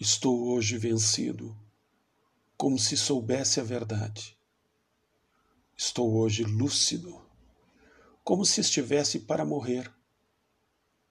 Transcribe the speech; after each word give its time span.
Estou 0.00 0.50
hoje 0.50 0.78
vencido, 0.78 1.58
como 2.56 2.78
se 2.78 2.96
soubesse 2.96 3.58
a 3.58 3.64
verdade. 3.64 4.38
Estou 5.76 6.14
hoje 6.14 6.44
lúcido, 6.44 7.20
como 8.22 8.44
se 8.44 8.60
estivesse 8.60 9.18
para 9.18 9.44
morrer 9.44 9.92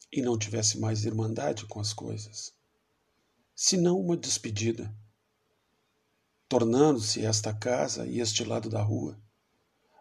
e 0.09 0.21
não 0.21 0.39
tivesse 0.39 0.79
mais 0.79 1.03
irmandade 1.03 1.65
com 1.65 1.81
as 1.81 1.91
coisas, 1.91 2.53
senão 3.53 3.99
uma 3.99 4.15
despedida, 4.15 4.95
tornando-se 6.47 7.25
esta 7.25 7.53
casa 7.53 8.07
e 8.07 8.21
este 8.21 8.45
lado 8.45 8.69
da 8.69 8.81
rua 8.81 9.21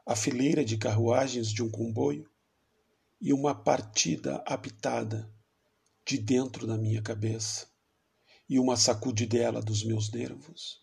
a 0.06 0.14
fileira 0.14 0.64
de 0.64 0.78
carruagens 0.78 1.48
de 1.48 1.60
um 1.60 1.68
comboio 1.68 2.30
e 3.20 3.32
uma 3.32 3.52
partida 3.52 4.36
apitada 4.46 5.28
de 6.06 6.18
dentro 6.18 6.68
da 6.68 6.78
minha 6.78 7.02
cabeça 7.02 7.74
e 8.48 8.58
uma 8.58 8.76
sacudidela 8.76 9.60
dos 9.60 9.82
meus 9.82 10.10
nervos 10.10 10.80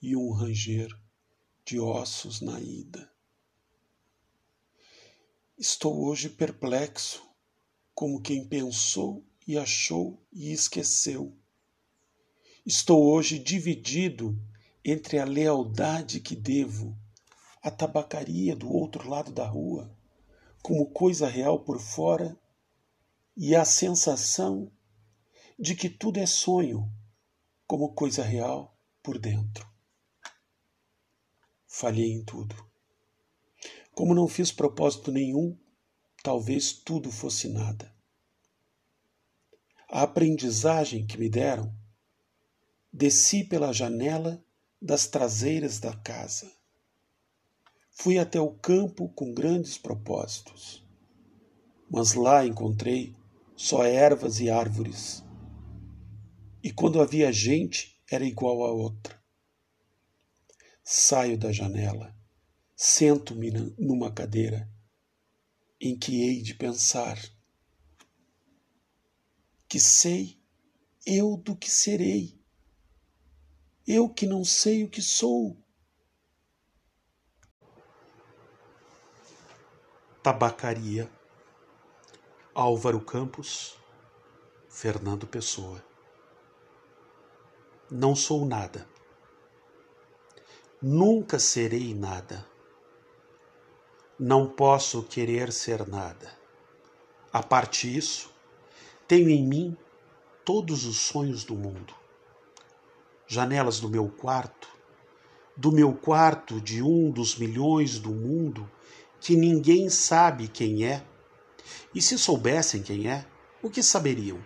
e 0.00 0.16
um 0.16 0.30
ranger 0.32 0.94
de 1.64 1.78
ossos 1.78 2.40
na 2.40 2.60
ida. 2.60 3.10
Estou 5.56 6.04
hoje 6.04 6.28
perplexo, 6.28 7.22
como 7.94 8.20
quem 8.20 8.44
pensou 8.44 9.24
e 9.46 9.56
achou 9.56 10.20
e 10.32 10.52
esqueceu. 10.52 11.36
Estou 12.66 13.04
hoje 13.04 13.38
dividido 13.38 14.38
entre 14.84 15.18
a 15.18 15.24
lealdade 15.24 16.20
que 16.20 16.34
devo 16.34 16.96
à 17.62 17.70
tabacaria 17.70 18.56
do 18.56 18.70
outro 18.70 19.08
lado 19.08 19.30
da 19.30 19.46
rua, 19.46 19.96
como 20.62 20.90
coisa 20.90 21.28
real 21.28 21.60
por 21.60 21.80
fora, 21.80 22.36
e 23.36 23.54
a 23.54 23.64
sensação 23.64 24.70
de 25.62 25.76
que 25.76 25.88
tudo 25.88 26.18
é 26.18 26.26
sonho, 26.26 26.92
como 27.68 27.94
coisa 27.94 28.24
real 28.24 28.76
por 29.00 29.16
dentro. 29.16 29.64
Falhei 31.68 32.10
em 32.10 32.24
tudo. 32.24 32.56
Como 33.94 34.12
não 34.12 34.26
fiz 34.26 34.50
propósito 34.50 35.12
nenhum, 35.12 35.56
talvez 36.20 36.72
tudo 36.72 37.12
fosse 37.12 37.48
nada. 37.48 37.94
A 39.88 40.02
aprendizagem 40.02 41.06
que 41.06 41.16
me 41.16 41.28
deram, 41.28 41.72
desci 42.92 43.44
pela 43.44 43.72
janela 43.72 44.44
das 44.80 45.06
traseiras 45.06 45.78
da 45.78 45.94
casa. 45.94 46.52
Fui 47.92 48.18
até 48.18 48.40
o 48.40 48.52
campo 48.52 49.08
com 49.10 49.32
grandes 49.32 49.78
propósitos, 49.78 50.84
mas 51.88 52.14
lá 52.14 52.44
encontrei 52.44 53.14
só 53.54 53.84
ervas 53.84 54.40
e 54.40 54.50
árvores 54.50 55.22
e 56.62 56.72
quando 56.72 57.00
havia 57.00 57.32
gente 57.32 58.00
era 58.10 58.24
igual 58.24 58.64
a 58.64 58.70
outra. 58.70 59.20
Saio 60.84 61.36
da 61.36 61.50
janela, 61.50 62.14
sento-me 62.76 63.50
numa 63.78 64.12
cadeira 64.12 64.70
em 65.80 65.98
que 65.98 66.22
hei 66.22 66.40
de 66.40 66.54
pensar. 66.54 67.18
Que 69.68 69.80
sei 69.80 70.40
eu 71.04 71.36
do 71.36 71.56
que 71.56 71.70
serei, 71.70 72.38
eu 73.86 74.08
que 74.08 74.26
não 74.26 74.44
sei 74.44 74.84
o 74.84 74.88
que 74.88 75.02
sou. 75.02 75.56
Tabacaria 80.22 81.10
Álvaro 82.54 83.00
Campos 83.00 83.76
Fernando 84.68 85.26
Pessoa 85.26 85.91
não 87.94 88.16
sou 88.16 88.46
nada. 88.46 88.88
Nunca 90.80 91.38
serei 91.38 91.94
nada. 91.94 92.46
Não 94.18 94.48
posso 94.48 95.02
querer 95.02 95.52
ser 95.52 95.86
nada. 95.86 96.32
A 97.30 97.42
parte 97.42 97.90
disso, 97.90 98.32
tenho 99.06 99.28
em 99.28 99.46
mim 99.46 99.76
todos 100.42 100.86
os 100.86 101.00
sonhos 101.00 101.44
do 101.44 101.54
mundo. 101.54 101.94
Janelas 103.26 103.78
do 103.78 103.90
meu 103.90 104.08
quarto, 104.08 104.68
do 105.54 105.70
meu 105.70 105.92
quarto 105.92 106.62
de 106.62 106.82
um 106.82 107.10
dos 107.10 107.36
milhões 107.36 107.98
do 107.98 108.10
mundo 108.10 108.70
que 109.20 109.36
ninguém 109.36 109.90
sabe 109.90 110.48
quem 110.48 110.86
é. 110.86 111.04
E 111.94 112.00
se 112.00 112.18
soubessem 112.18 112.82
quem 112.82 113.10
é, 113.10 113.26
o 113.62 113.68
que 113.68 113.82
saberiam? 113.82 114.42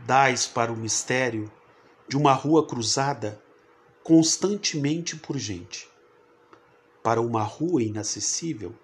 Dais 0.00 0.46
para 0.46 0.70
o 0.70 0.76
mistério 0.76 1.50
de 2.06 2.16
uma 2.16 2.32
rua 2.32 2.66
cruzada 2.66 3.42
constantemente 4.02 5.16
por 5.16 5.38
gente, 5.38 5.88
para 7.02 7.20
uma 7.20 7.42
rua 7.42 7.82
inacessível 7.82 8.74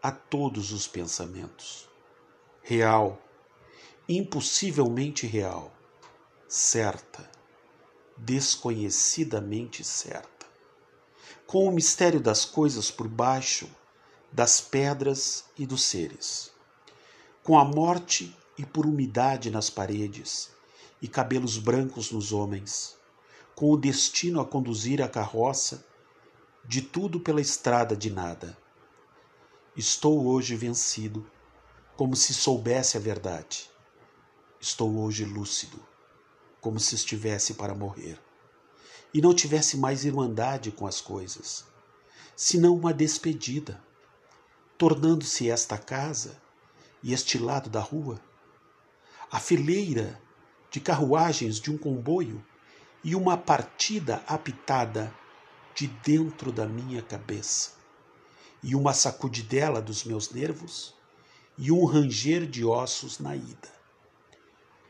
a 0.00 0.12
todos 0.12 0.72
os 0.72 0.86
pensamentos. 0.86 1.88
Real, 2.62 3.20
impossivelmente 4.08 5.26
real, 5.26 5.72
certa, 6.46 7.28
desconhecidamente 8.16 9.82
certa, 9.82 10.46
com 11.46 11.66
o 11.66 11.72
mistério 11.72 12.20
das 12.20 12.44
coisas 12.44 12.90
por 12.90 13.08
baixo 13.08 13.68
das 14.30 14.60
pedras 14.60 15.44
e 15.58 15.66
dos 15.66 15.82
seres, 15.82 16.52
com 17.42 17.58
a 17.58 17.64
morte 17.64 18.34
e 18.56 18.64
por 18.64 18.86
umidade 18.86 19.50
nas 19.50 19.68
paredes 19.68 20.52
e 21.02 21.08
cabelos 21.08 21.58
brancos 21.58 22.12
nos 22.12 22.32
homens, 22.32 22.96
com 23.56 23.72
o 23.72 23.76
destino 23.76 24.40
a 24.40 24.46
conduzir 24.46 25.02
a 25.02 25.08
carroça 25.08 25.84
de 26.64 26.80
tudo 26.80 27.18
pela 27.18 27.40
estrada 27.40 27.96
de 27.96 28.08
nada. 28.08 28.56
Estou 29.76 30.24
hoje 30.28 30.54
vencido, 30.54 31.28
como 31.96 32.14
se 32.14 32.32
soubesse 32.32 32.96
a 32.96 33.00
verdade. 33.00 33.68
Estou 34.60 34.96
hoje 35.00 35.24
lúcido, 35.24 35.84
como 36.60 36.78
se 36.78 36.94
estivesse 36.94 37.54
para 37.54 37.74
morrer, 37.74 38.20
e 39.12 39.20
não 39.20 39.34
tivesse 39.34 39.76
mais 39.76 40.04
irmandade 40.04 40.70
com 40.70 40.86
as 40.86 41.00
coisas, 41.00 41.64
senão 42.36 42.76
uma 42.76 42.94
despedida, 42.94 43.82
tornando-se 44.78 45.50
esta 45.50 45.76
casa 45.76 46.40
e 47.02 47.12
este 47.12 47.38
lado 47.38 47.68
da 47.68 47.80
rua 47.80 48.20
a 49.32 49.40
fileira 49.40 50.21
de 50.72 50.80
carruagens 50.80 51.60
de 51.60 51.70
um 51.70 51.76
comboio 51.76 52.42
e 53.04 53.14
uma 53.14 53.36
partida 53.36 54.24
apitada 54.26 55.14
de 55.74 55.86
dentro 55.86 56.50
da 56.50 56.66
minha 56.66 57.02
cabeça, 57.02 57.72
e 58.62 58.74
uma 58.74 58.94
sacudidela 58.94 59.82
dos 59.82 60.02
meus 60.04 60.30
nervos 60.30 60.94
e 61.58 61.70
um 61.70 61.84
ranger 61.84 62.46
de 62.46 62.64
ossos 62.64 63.18
na 63.18 63.36
ida. 63.36 63.70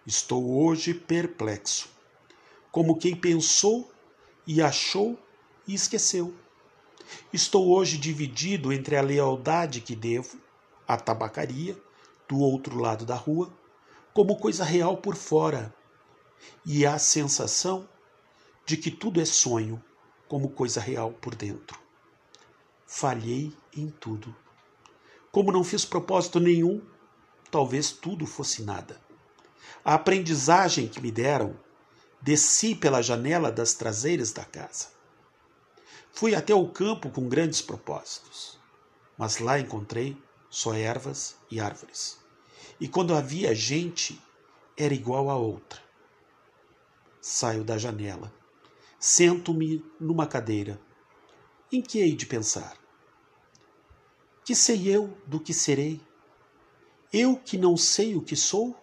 Estou 0.06 0.62
hoje 0.62 0.94
perplexo, 0.94 1.88
como 2.70 2.96
quem 2.96 3.16
pensou 3.16 3.90
e 4.46 4.62
achou 4.62 5.18
e 5.66 5.74
esqueceu. 5.74 6.32
Estou 7.32 7.68
hoje 7.68 7.98
dividido 7.98 8.72
entre 8.72 8.96
a 8.96 9.02
lealdade 9.02 9.80
que 9.80 9.96
devo 9.96 10.38
à 10.86 10.96
tabacaria, 10.96 11.76
do 12.28 12.38
outro 12.38 12.78
lado 12.78 13.04
da 13.04 13.16
rua, 13.16 13.52
como 14.14 14.38
coisa 14.38 14.62
real 14.62 14.98
por 14.98 15.16
fora, 15.16 15.74
e 16.66 16.84
a 16.84 16.98
sensação 16.98 17.88
de 18.66 18.76
que 18.76 18.90
tudo 18.90 19.20
é 19.20 19.24
sonho, 19.24 19.82
como 20.28 20.50
coisa 20.50 20.80
real 20.80 21.12
por 21.12 21.34
dentro. 21.34 21.78
Falhei 22.86 23.52
em 23.74 23.88
tudo. 23.88 24.34
Como 25.30 25.50
não 25.50 25.64
fiz 25.64 25.84
propósito 25.84 26.38
nenhum, 26.38 26.82
talvez 27.50 27.90
tudo 27.90 28.26
fosse 28.26 28.62
nada. 28.62 29.00
A 29.84 29.94
aprendizagem 29.94 30.88
que 30.88 31.00
me 31.00 31.10
deram, 31.10 31.58
desci 32.20 32.74
pela 32.74 33.02
janela 33.02 33.50
das 33.50 33.74
traseiras 33.74 34.30
da 34.32 34.44
casa. 34.44 34.88
Fui 36.12 36.34
até 36.34 36.54
o 36.54 36.68
campo 36.68 37.10
com 37.10 37.28
grandes 37.28 37.62
propósitos, 37.62 38.58
mas 39.16 39.38
lá 39.38 39.58
encontrei 39.58 40.16
só 40.50 40.74
ervas 40.74 41.36
e 41.50 41.58
árvores 41.58 42.21
e 42.82 42.88
quando 42.88 43.14
havia 43.14 43.54
gente, 43.54 44.20
era 44.76 44.92
igual 44.92 45.30
a 45.30 45.36
outra. 45.36 45.80
Saio 47.20 47.62
da 47.62 47.78
janela, 47.78 48.34
sento-me 48.98 49.84
numa 50.00 50.26
cadeira. 50.26 50.80
Em 51.70 51.80
que 51.80 52.00
hei 52.00 52.16
de 52.16 52.26
pensar? 52.26 52.76
Que 54.44 54.52
sei 54.56 54.88
eu 54.88 55.16
do 55.28 55.38
que 55.38 55.54
serei? 55.54 56.00
Eu 57.12 57.36
que 57.36 57.56
não 57.56 57.76
sei 57.76 58.16
o 58.16 58.20
que 58.20 58.34
sou? 58.34 58.76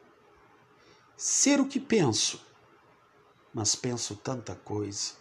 Ser 1.17 1.59
o 1.59 1.67
que 1.67 1.77
penso, 1.77 2.39
mas 3.53 3.75
penso 3.75 4.15
tanta 4.15 4.55
coisa. 4.55 5.11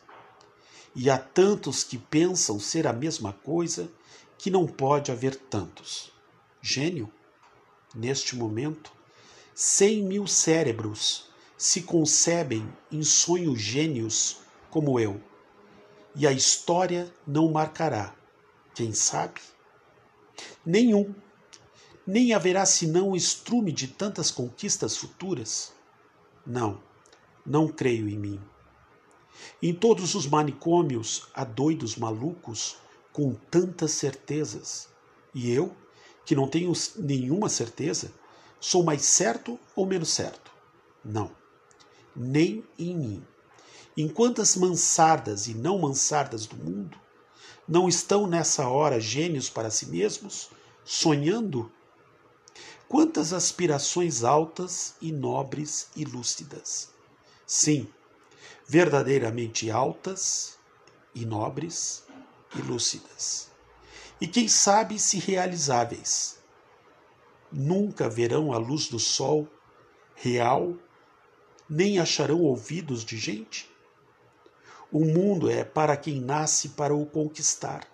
E 0.95 1.11
há 1.11 1.19
tantos 1.19 1.83
que 1.83 1.99
pensam 1.99 2.61
ser 2.61 2.87
a 2.87 2.93
mesma 2.93 3.33
coisa 3.33 3.91
que 4.39 4.53
não 4.53 4.69
pode 4.69 5.11
haver 5.11 5.35
tantos. 5.35 6.13
Gênio? 6.63 7.13
Neste 7.95 8.37
momento, 8.37 8.93
cem 9.55 10.03
mil 10.03 10.27
cérebros 10.27 11.29
se 11.57 11.83
concebem 11.83 12.69
em 12.91 13.03
sonhos 13.03 13.61
gênios 13.61 14.39
como 14.71 15.01
eu, 15.01 15.21
e 16.15 16.27
a 16.27 16.33
história 16.33 17.13
não 17.27 17.51
marcará, 17.51 18.15
quem 18.75 18.93
sabe? 18.93 19.41
Nenhum, 20.65 21.15
nem 22.07 22.33
haverá 22.33 22.65
senão 22.65 23.11
o 23.11 23.17
estrume 23.17 23.73
de 23.73 23.89
tantas 23.89 24.31
conquistas 24.31 24.97
futuras. 24.97 25.73
Não, 26.47 26.81
não 27.45 27.69
creio 27.69 28.09
em 28.09 28.19
mim. 28.19 28.41
Em 29.63 29.75
todos 29.75 30.15
os 30.15 30.27
manicômios 30.27 31.29
há 31.35 31.45
doidos 31.45 31.97
malucos 31.97 32.77
com 33.13 33.35
tantas 33.35 33.93
certezas. 33.93 34.89
E 35.35 35.51
eu, 35.51 35.77
que 36.29 36.37
não 36.37 36.47
tenho 36.47 36.71
nenhuma 36.97 37.49
certeza, 37.49 38.13
sou 38.61 38.85
mais 38.85 39.01
certo 39.01 39.59
ou 39.75 39.87
menos 39.87 40.11
certo? 40.11 40.53
Não, 41.03 41.35
nem 42.15 42.63
em 42.79 42.95
mim. 42.95 43.27
Em 43.97 44.07
quantas 44.07 44.55
mansardas 44.55 45.49
e 45.49 45.55
não 45.55 45.79
mansardas 45.79 46.45
do 46.45 46.55
mundo 46.55 46.99
não 47.67 47.89
estão 47.89 48.27
nessa 48.27 48.69
hora 48.69 49.01
gênios 49.01 49.49
para 49.49 49.71
si 49.71 49.87
mesmos, 49.87 50.51
sonhando? 50.85 51.73
Quantas 52.87 53.33
aspirações 53.33 54.23
altas 54.23 54.97
e 55.01 55.11
nobres 55.11 55.89
e 55.97 56.05
lúcidas. 56.05 56.91
Sim, 57.47 57.89
verdadeiramente 58.67 59.71
altas 59.71 60.59
e 61.15 61.25
nobres 61.25 62.05
e 62.55 62.61
lúcidas. 62.61 63.48
E 64.21 64.27
quem 64.27 64.49
sabe 64.49 64.99
se 64.99 65.19
realizáveis. 65.19 66.39
Nunca 67.53 68.09
verão 68.09 68.53
a 68.53 68.59
luz 68.59 68.89
do 68.89 68.99
sol 68.99 69.49
real, 70.15 70.75
nem 71.71 71.99
acharão 71.99 72.41
ouvidos 72.41 73.05
de 73.05 73.17
gente? 73.17 73.71
O 74.91 75.05
mundo 75.05 75.49
é 75.49 75.65
para 75.65 75.97
quem 75.97 76.21
nasce 76.21 76.71
para 76.71 76.95
o 76.95 77.07
conquistar, 77.07 77.87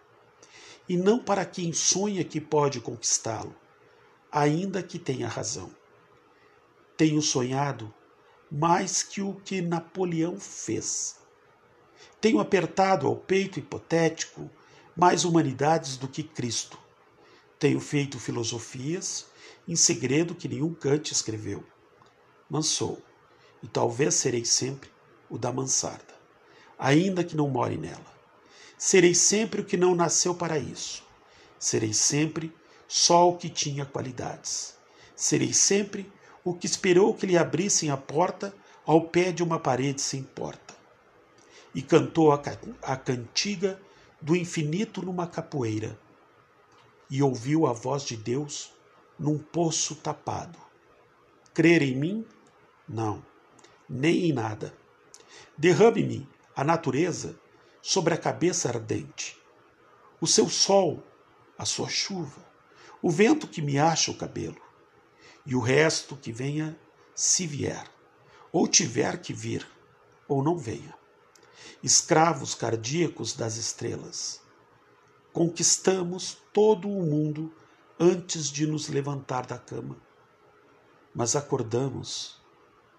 e 0.88 0.96
não 0.96 1.18
para 1.18 1.44
quem 1.44 1.72
sonha 1.72 2.24
que 2.24 2.40
pode 2.40 2.80
conquistá-lo, 2.80 3.54
ainda 4.30 4.82
que 4.82 4.98
tenha 4.98 5.28
razão. 5.28 5.70
Tenho 6.96 7.20
sonhado 7.20 7.92
mais 8.50 9.02
que 9.02 9.20
o 9.20 9.34
que 9.34 9.60
Napoleão 9.60 10.38
fez. 10.38 11.16
Tenho 12.20 12.38
apertado 12.38 13.06
ao 13.06 13.16
peito 13.16 13.58
hipotético 13.58 14.48
mais 14.96 15.24
humanidades 15.24 15.96
do 15.96 16.08
que 16.08 16.22
Cristo. 16.22 16.78
Tenho 17.58 17.80
feito 17.80 18.18
filosofias 18.18 19.26
em 19.66 19.74
segredo 19.76 20.34
que 20.34 20.48
nenhum 20.48 20.74
Kant 20.74 21.12
escreveu. 21.12 21.64
Mansou, 22.48 23.02
e 23.62 23.66
talvez 23.68 24.14
serei 24.14 24.44
sempre 24.44 24.90
o 25.28 25.38
da 25.38 25.50
mansarda, 25.50 26.14
ainda 26.78 27.24
que 27.24 27.36
não 27.36 27.48
more 27.48 27.76
nela. 27.76 28.14
Serei 28.76 29.14
sempre 29.14 29.62
o 29.62 29.64
que 29.64 29.76
não 29.76 29.94
nasceu 29.94 30.34
para 30.34 30.58
isso. 30.58 31.02
Serei 31.58 31.94
sempre 31.94 32.54
só 32.86 33.30
o 33.30 33.36
que 33.38 33.48
tinha 33.48 33.86
qualidades. 33.86 34.76
Serei 35.16 35.52
sempre 35.52 36.12
o 36.44 36.52
que 36.52 36.66
esperou 36.66 37.14
que 37.14 37.26
lhe 37.26 37.38
abrissem 37.38 37.90
a 37.90 37.96
porta 37.96 38.54
ao 38.84 39.08
pé 39.08 39.32
de 39.32 39.42
uma 39.42 39.58
parede 39.58 40.02
sem 40.02 40.22
porta. 40.22 40.74
E 41.74 41.80
cantou 41.80 42.32
a, 42.32 42.42
a 42.82 42.96
cantiga 42.96 43.80
do 44.20 44.34
infinito 44.34 45.02
numa 45.02 45.26
capoeira. 45.26 45.98
E 47.10 47.22
ouviu 47.22 47.66
a 47.66 47.72
voz 47.72 48.04
de 48.04 48.16
Deus 48.16 48.72
num 49.18 49.38
poço 49.38 49.94
tapado. 49.96 50.58
Crer 51.52 51.82
em 51.82 51.94
mim? 51.94 52.26
Não, 52.88 53.24
nem 53.88 54.30
em 54.30 54.32
nada. 54.32 54.74
Derrame-me 55.56 56.28
a 56.56 56.64
natureza 56.64 57.38
sobre 57.80 58.14
a 58.14 58.18
cabeça 58.18 58.68
ardente. 58.68 59.38
O 60.20 60.26
seu 60.26 60.48
sol, 60.48 61.02
a 61.58 61.64
sua 61.64 61.88
chuva, 61.88 62.44
o 63.02 63.10
vento 63.10 63.46
que 63.46 63.60
me 63.60 63.78
acha 63.78 64.10
o 64.10 64.16
cabelo 64.16 64.60
e 65.46 65.54
o 65.54 65.60
resto 65.60 66.16
que 66.16 66.32
venha 66.32 66.78
se 67.14 67.46
vier, 67.46 67.84
ou 68.50 68.66
tiver 68.66 69.20
que 69.20 69.32
vir, 69.32 69.66
ou 70.26 70.42
não 70.42 70.56
venha. 70.56 70.94
Escravos 71.82 72.54
cardíacos 72.54 73.34
das 73.34 73.56
estrelas, 73.56 74.40
conquistamos 75.32 76.38
todo 76.52 76.88
o 76.88 77.02
mundo 77.02 77.52
antes 77.98 78.48
de 78.48 78.66
nos 78.66 78.88
levantar 78.88 79.46
da 79.46 79.58
cama, 79.58 79.96
mas 81.14 81.36
acordamos 81.36 82.40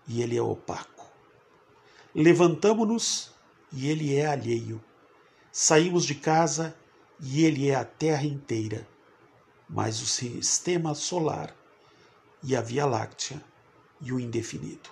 e 0.08 0.22
ele 0.22 0.38
é 0.38 0.42
opaco. 0.42 1.06
Levantamo-nos 2.14 3.32
e 3.72 3.90
ele 3.90 4.16
é 4.16 4.26
alheio. 4.26 4.82
Saímos 5.52 6.06
de 6.06 6.16
casa 6.16 6.76
e 7.20 7.44
ele 7.44 7.70
é 7.70 7.76
a 7.76 7.86
terra 7.86 8.26
inteira, 8.26 8.88
mas 9.68 10.02
o 10.02 10.06
sistema 10.06 10.94
solar 10.96 11.56
e 12.44 12.56
a 12.56 12.62
Via 12.62 12.86
Láctea 12.86 13.44
e 14.00 14.14
o 14.14 14.20
indefinido. 14.20 14.90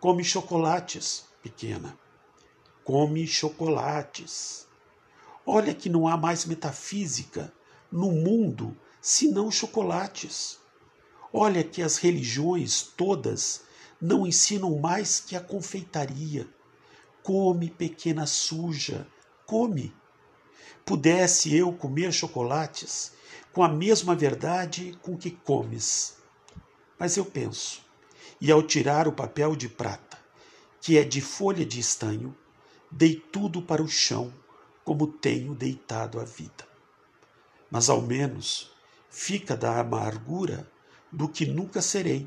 Come 0.00 0.22
chocolates, 0.22 1.27
pequena. 1.48 1.98
Come 2.84 3.26
chocolates. 3.26 4.66
Olha 5.44 5.74
que 5.74 5.88
não 5.88 6.06
há 6.06 6.16
mais 6.16 6.44
metafísica 6.44 7.52
no 7.90 8.12
mundo 8.12 8.76
senão 9.00 9.50
chocolates. 9.50 10.58
Olha 11.32 11.64
que 11.64 11.82
as 11.82 11.96
religiões 11.96 12.82
todas 12.82 13.62
não 14.00 14.26
ensinam 14.26 14.78
mais 14.78 15.20
que 15.20 15.34
a 15.34 15.40
confeitaria. 15.40 16.46
Come, 17.22 17.70
pequena 17.70 18.26
suja, 18.26 19.06
come. 19.46 19.94
Pudesse 20.84 21.54
eu 21.54 21.72
comer 21.72 22.12
chocolates, 22.12 23.12
com 23.52 23.62
a 23.62 23.68
mesma 23.68 24.14
verdade 24.14 24.98
com 25.02 25.16
que 25.16 25.30
comes. 25.30 26.16
Mas 26.98 27.16
eu 27.16 27.24
penso, 27.24 27.82
e 28.40 28.50
ao 28.50 28.62
tirar 28.62 29.06
o 29.06 29.12
papel 29.12 29.54
de 29.54 29.68
prata, 29.68 30.07
que 30.88 30.96
é 30.96 31.04
de 31.04 31.20
folha 31.20 31.66
de 31.66 31.78
estanho, 31.78 32.34
dei 32.90 33.14
tudo 33.14 33.60
para 33.60 33.82
o 33.82 33.86
chão, 33.86 34.32
como 34.82 35.06
tenho 35.06 35.54
deitado 35.54 36.18
a 36.18 36.24
vida. 36.24 36.66
Mas 37.70 37.90
ao 37.90 38.00
menos 38.00 38.70
fica 39.10 39.54
da 39.54 39.80
amargura 39.80 40.66
do 41.12 41.28
que 41.28 41.44
nunca 41.44 41.82
serei. 41.82 42.26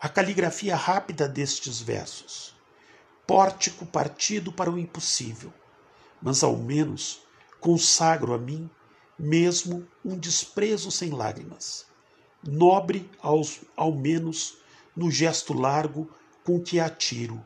A 0.00 0.08
caligrafia 0.08 0.74
rápida 0.74 1.28
destes 1.28 1.78
versos. 1.78 2.56
Pórtico 3.26 3.84
partido 3.84 4.50
para 4.50 4.70
o 4.70 4.78
impossível, 4.78 5.52
mas 6.22 6.42
ao 6.42 6.56
menos 6.56 7.24
consagro 7.60 8.32
a 8.32 8.38
mim 8.38 8.70
mesmo 9.18 9.86
um 10.02 10.16
desprezo 10.16 10.90
sem 10.90 11.10
lágrimas, 11.10 11.84
nobre 12.42 13.10
aos, 13.20 13.60
ao 13.76 13.94
menos 13.94 14.56
no 14.96 15.10
gesto 15.10 15.52
largo 15.52 16.10
com 16.42 16.58
que 16.58 16.80
atiro 16.80 17.44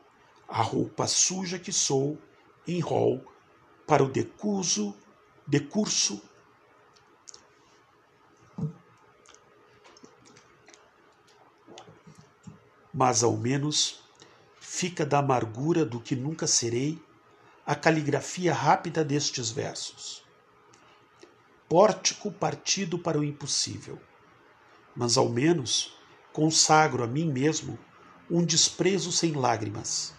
a 0.50 0.62
roupa 0.62 1.06
suja 1.06 1.58
que 1.58 1.72
sou 1.72 2.18
em 2.66 2.80
rol 2.80 3.24
para 3.86 4.02
o 4.02 4.08
decurso, 4.10 4.94
decurso 5.46 6.22
mas 12.92 13.22
ao 13.22 13.36
menos 13.36 14.02
fica 14.60 15.06
da 15.06 15.20
amargura 15.20 15.84
do 15.86 16.00
que 16.00 16.14
nunca 16.14 16.46
serei 16.46 17.02
a 17.64 17.74
caligrafia 17.74 18.52
rápida 18.52 19.04
destes 19.04 19.50
versos 19.50 20.28
pórtico 21.70 22.32
partido 22.32 22.98
para 22.98 23.16
o 23.16 23.22
impossível. 23.22 23.96
Mas 24.92 25.16
ao 25.16 25.28
menos 25.28 25.96
consagro 26.32 27.04
a 27.04 27.06
mim 27.06 27.30
mesmo 27.30 27.78
um 28.28 28.44
desprezo 28.44 29.12
sem 29.12 29.30
lágrimas, 29.30 30.12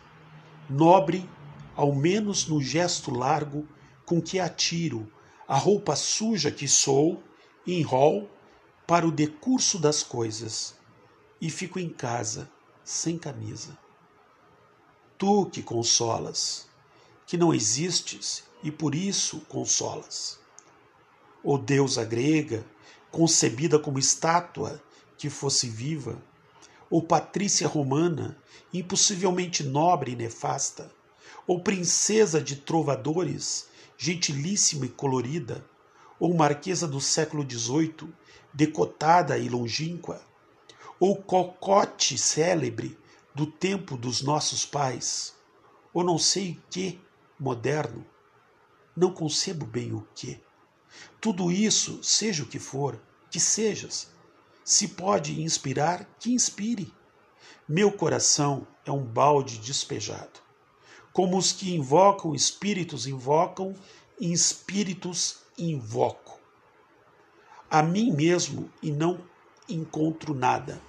nobre 0.71 1.29
ao 1.75 1.93
menos 1.93 2.47
no 2.47 2.61
gesto 2.61 3.11
largo 3.11 3.67
com 4.05 4.21
que 4.21 4.39
atiro 4.39 5.11
a 5.47 5.57
roupa 5.57 5.95
suja 5.95 6.51
que 6.51 6.67
sou 6.67 7.21
em 7.67 7.81
rol 7.81 8.29
para 8.87 9.07
o 9.07 9.11
decurso 9.11 9.77
das 9.77 10.01
coisas 10.01 10.75
e 11.39 11.49
fico 11.49 11.79
em 11.79 11.89
casa 11.89 12.49
sem 12.83 13.17
camisa. 13.17 13.77
Tu 15.17 15.45
que 15.47 15.61
consolas, 15.61 16.67
que 17.27 17.37
não 17.37 17.53
existes 17.53 18.43
e 18.63 18.71
por 18.71 18.95
isso 18.95 19.41
consolas 19.41 20.39
ou 21.43 21.57
deusa 21.57 22.05
grega, 22.05 22.65
concebida 23.09 23.79
como 23.79 23.99
estátua 23.99 24.81
que 25.17 25.29
fosse 25.29 25.67
viva, 25.67 26.21
ou 26.91 27.01
patrícia 27.01 27.69
romana, 27.69 28.37
impossivelmente 28.73 29.63
nobre 29.63 30.11
e 30.11 30.15
nefasta, 30.15 30.91
ou 31.47 31.61
princesa 31.61 32.41
de 32.41 32.57
trovadores, 32.57 33.69
gentilíssima 33.97 34.85
e 34.85 34.89
colorida, 34.89 35.65
ou 36.19 36.33
marquesa 36.33 36.85
do 36.87 36.99
século 36.99 37.49
XVIII, 37.49 38.13
decotada 38.53 39.37
e 39.37 39.47
longínqua, 39.47 40.21
ou 40.99 41.15
cocote 41.15 42.17
célebre, 42.17 42.99
do 43.33 43.45
tempo 43.45 43.95
dos 43.95 44.21
nossos 44.21 44.65
pais, 44.65 45.33
ou 45.93 46.03
não 46.03 46.17
sei 46.17 46.51
o 46.51 46.61
que 46.69 46.99
moderno, 47.39 48.05
não 48.95 49.13
concebo 49.13 49.65
bem 49.65 49.93
o 49.93 50.05
que. 50.13 50.37
Tudo 51.21 51.49
isso, 51.49 52.03
seja 52.03 52.43
o 52.43 52.45
que 52.45 52.59
for, 52.59 53.01
que 53.29 53.39
sejas, 53.39 54.11
se 54.71 54.87
pode 54.87 55.41
inspirar, 55.41 56.05
que 56.17 56.31
inspire. 56.31 56.93
Meu 57.67 57.91
coração 57.91 58.65
é 58.85 58.91
um 58.91 59.03
balde 59.03 59.57
despejado. 59.57 60.39
Como 61.11 61.37
os 61.37 61.51
que 61.51 61.75
invocam 61.75 62.33
espíritos 62.33 63.05
invocam, 63.05 63.75
em 64.17 64.31
espíritos 64.31 65.39
invoco. 65.57 66.39
A 67.69 67.83
mim 67.83 68.13
mesmo 68.13 68.71
e 68.81 68.89
não 68.91 69.19
encontro 69.67 70.33
nada. 70.33 70.81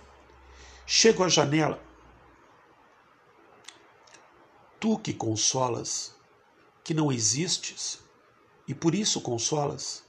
Chego 0.86 1.24
à 1.24 1.28
janela. 1.28 1.82
Tu 4.78 4.96
que 5.00 5.12
consolas, 5.12 6.14
que 6.84 6.94
não 6.94 7.10
existes, 7.10 7.98
e 8.68 8.76
por 8.76 8.94
isso 8.94 9.20
consolas, 9.20 10.04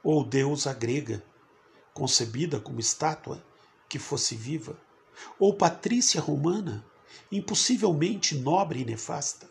ou 0.00 0.22
Deus 0.22 0.64
grega, 0.66 1.24
concebida 1.98 2.60
como 2.60 2.78
estátua 2.78 3.44
que 3.88 3.98
fosse 3.98 4.36
viva, 4.36 4.78
ou 5.36 5.52
patrícia 5.52 6.20
romana, 6.20 6.86
impossivelmente 7.32 8.36
nobre 8.36 8.82
e 8.82 8.84
nefasta, 8.84 9.50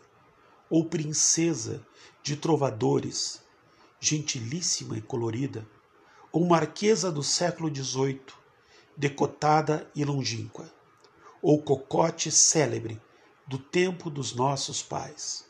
ou 0.70 0.86
princesa 0.86 1.86
de 2.22 2.36
trovadores, 2.36 3.42
gentilíssima 4.00 4.96
e 4.96 5.02
colorida, 5.02 5.68
ou 6.32 6.46
marquesa 6.46 7.12
do 7.12 7.22
século 7.22 7.74
XVIII, 7.74 8.22
decotada 8.96 9.90
e 9.94 10.02
longínqua, 10.02 10.72
ou 11.42 11.62
cocote 11.62 12.30
célebre 12.30 12.98
do 13.46 13.58
tempo 13.58 14.08
dos 14.08 14.34
nossos 14.34 14.82
pais, 14.82 15.44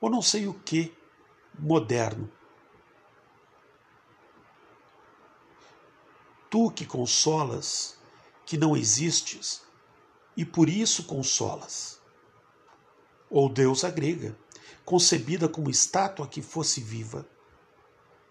ou 0.00 0.08
não 0.08 0.22
sei 0.22 0.46
o 0.46 0.54
que 0.54 0.94
moderno. 1.58 2.30
Tu 6.48 6.70
que 6.70 6.86
consolas, 6.86 7.98
que 8.44 8.56
não 8.56 8.76
existes, 8.76 9.62
e 10.36 10.44
por 10.44 10.68
isso 10.68 11.04
consolas. 11.04 12.00
Ou 13.28 13.48
deusa 13.48 13.90
grega, 13.90 14.38
concebida 14.84 15.48
como 15.48 15.68
estátua 15.68 16.28
que 16.28 16.40
fosse 16.40 16.80
viva, 16.80 17.28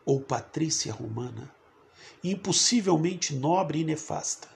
ou 0.06 0.22
patrícia 0.22 0.94
romana, 0.94 1.54
impossivelmente 2.24 3.36
nobre 3.36 3.80
e 3.80 3.84
nefasta, 3.84 4.48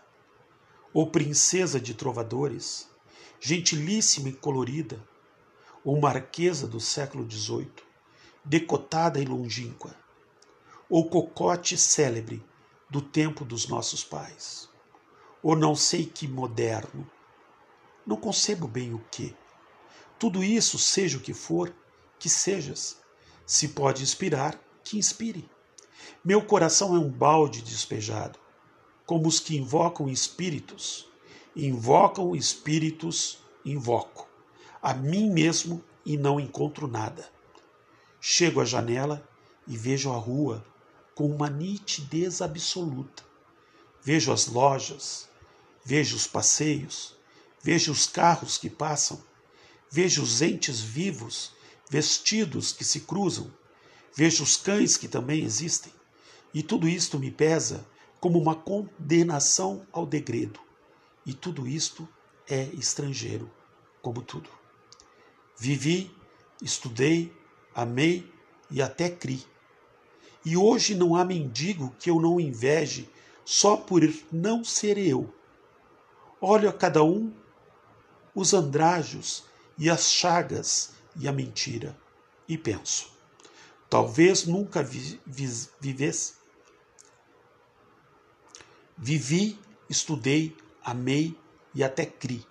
ou 0.94 1.12
princesa 1.12 1.82
de 1.82 1.94
trovadores, 1.94 2.89
gentilíssima 3.42 4.30
e 4.30 4.34
colorida, 4.34 5.06
ou 5.84 6.00
marquesa 6.00 6.66
do 6.66 6.80
século 6.80 7.30
XVIII, 7.30 7.70
decotada 8.46 9.20
e 9.20 9.25
longínqua, 9.25 9.94
ou 10.89 11.10
cocote 11.10 11.78
célebre 11.78 12.42
do 12.89 13.01
tempo 13.01 13.46
dos 13.46 13.67
nossos 13.67 14.03
pais, 14.03 14.67
ou 15.43 15.55
não 15.55 15.75
sei 15.75 16.05
que 16.05 16.27
moderno, 16.27 17.10
não 18.05 18.17
concebo 18.17 18.67
bem 18.67 18.93
o 18.93 19.00
que. 19.12 19.36
Tudo 20.17 20.43
isso, 20.43 20.79
seja 20.79 21.17
o 21.17 21.22
que 21.22 21.34
for, 21.34 21.74
que 22.17 22.27
sejas. 22.27 22.98
Se 23.46 23.69
pode 23.69 24.01
inspirar, 24.01 24.60
que 24.84 24.98
inspire. 24.98 25.50
Meu 26.25 26.41
coração 26.41 26.96
é 26.96 27.00
um 27.00 27.10
balde 27.10 27.62
despejado, 27.62 28.39
como 29.05 29.27
os 29.27 29.39
que 29.39 29.55
invocam 29.55 30.10
espíritos. 30.10 31.08
Invocam 31.55 32.36
espíritos, 32.36 33.39
invoco. 33.63 34.27
A 34.81 34.93
mim 34.93 35.29
mesmo 35.29 35.84
e 36.05 36.17
não 36.17 36.39
encontro 36.39 36.88
nada. 36.88 37.29
Chego 38.19 38.62
à 38.62 38.65
janela 38.65 39.27
e 39.67 39.77
vejo 39.77 40.12
a 40.12 40.17
rua 40.17 40.65
com 41.20 41.28
uma 41.28 41.50
nitidez 41.50 42.42
absoluta. 42.42 43.22
Vejo 44.02 44.32
as 44.32 44.48
lojas, 44.48 45.28
vejo 45.84 46.16
os 46.16 46.26
passeios, 46.26 47.20
Vejo 47.62 47.92
os 47.92 48.08
carros 48.08 48.58
que 48.58 48.70
passam, 48.70 49.22
vejo 49.92 50.24
os 50.24 50.42
entes 50.42 50.80
vivos, 50.80 51.52
vestidos 51.90 52.72
que 52.72 52.86
se 52.86 53.02
cruzam, 53.02 53.52
vejo 54.16 54.44
os 54.44 54.56
cães 54.56 54.96
que 54.96 55.10
também 55.10 55.44
existem, 55.44 55.92
e 56.54 56.64
tudo 56.64 56.88
isto 56.88 57.20
me 57.20 57.30
pesa 57.30 57.86
como 58.20 58.40
uma 58.40 58.56
condenação 58.56 59.86
ao 59.92 60.06
degredo, 60.06 60.60
e 61.26 61.34
tudo 61.34 61.68
isto 61.68 62.08
é 62.48 62.64
estrangeiro, 62.74 63.52
como 64.02 64.22
tudo. 64.22 64.50
Vivi, 65.58 66.16
estudei, 66.62 67.36
amei 67.76 68.32
e 68.72 68.82
até 68.82 69.10
cri. 69.10 69.46
E 70.46 70.55
hoje 70.55 70.96
não 70.96 71.15
há 71.15 71.25
mendigo 71.25 71.96
que 72.00 72.10
eu 72.10 72.19
não 72.19 72.39
inveje 72.39 73.10
só 73.43 73.75
por 73.75 74.01
não 74.31 74.63
ser 74.63 74.98
eu. 74.98 75.34
Olho 76.39 76.69
a 76.69 76.74
cada 76.74 77.03
um 77.03 77.34
os 78.34 78.53
andrajos 78.53 79.43
e 79.77 79.89
as 79.89 80.12
chagas 80.12 80.93
e 81.15 81.27
a 81.27 81.31
mentira. 81.31 81.98
E 82.48 82.58
penso, 82.58 83.12
talvez 83.89 84.46
nunca 84.46 84.81
vi, 84.81 85.19
vi, 85.25 85.50
vivesse. 85.79 86.34
Vivi, 88.98 89.60
estudei, 89.89 90.55
amei 90.84 91.38
e 91.74 91.84
até 91.84 92.05
cri. 92.05 92.46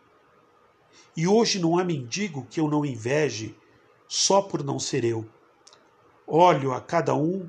E 1.16 1.26
hoje 1.26 1.59
não 1.59 1.78
há 1.78 1.85
mendigo 1.85 2.47
que 2.50 2.61
eu 2.61 2.68
não 2.68 2.85
inveje 2.85 3.57
só 4.07 4.40
por 4.40 4.62
não 4.62 4.78
ser 4.78 5.04
eu. 5.04 5.28
Olho 6.26 6.73
a 6.73 6.80
cada 6.80 7.14
um 7.14 7.49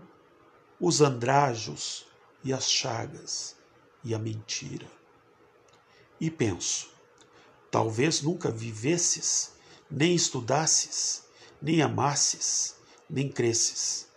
os 0.79 1.01
andrajos 1.01 2.05
e 2.43 2.53
as 2.53 2.69
chagas 2.69 3.55
e 4.03 4.13
a 4.13 4.19
mentira. 4.19 4.87
E 6.19 6.29
penso, 6.29 6.89
Talvez 7.71 8.21
nunca 8.21 8.49
vivesses, 8.49 9.53
nem 9.89 10.15
estudasses, 10.15 11.23
nem 11.61 11.81
amasses, 11.81 12.75
nem 13.09 13.29
cresces. 13.29 14.07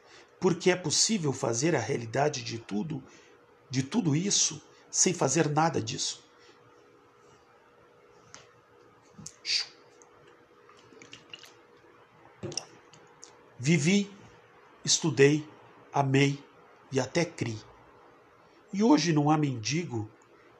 Porque 0.40 0.70
é 0.70 0.76
possível 0.76 1.32
fazer 1.32 1.76
a 1.76 1.80
realidade 1.80 2.42
de 2.42 2.58
tudo, 2.58 3.02
de 3.68 3.82
tudo 3.82 4.16
isso, 4.16 4.60
sem 4.90 5.12
fazer 5.12 5.48
nada 5.50 5.80
disso. 5.80 6.22
Vivi, 13.58 14.10
estudei, 14.84 15.48
amei 15.92 16.42
e 16.92 17.00
até 17.00 17.24
cri. 17.24 17.58
E 18.72 18.82
hoje 18.82 19.12
não 19.12 19.30
há 19.30 19.38
mendigo 19.38 20.08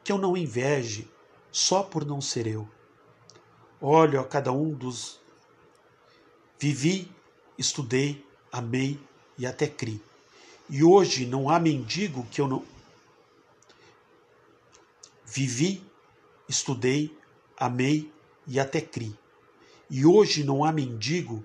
que 0.02 0.10
eu 0.10 0.18
não 0.18 0.36
inveje 0.36 1.08
só 1.52 1.82
por 1.82 2.04
não 2.04 2.20
ser 2.20 2.46
eu. 2.46 2.66
Olho 3.80 4.18
a 4.18 4.24
cada 4.24 4.50
um 4.50 4.72
dos. 4.72 5.20
Vivi, 6.58 7.10
estudei, 7.58 8.24
amei 8.50 8.98
e 9.36 9.46
até 9.46 9.66
cri. 9.66 10.00
E 10.70 10.82
hoje 10.82 11.26
não 11.26 11.50
há 11.50 11.60
mendigo 11.60 12.26
que 12.30 12.40
eu 12.40 12.48
não. 12.48 12.64
Vivi, 15.26 15.82
estudei, 16.48 17.16
amei 17.56 18.10
e 18.46 18.58
até 18.58 18.80
cri. 18.80 19.16
E 19.90 20.06
hoje 20.06 20.44
não 20.44 20.64
há 20.64 20.72
mendigo 20.72 21.44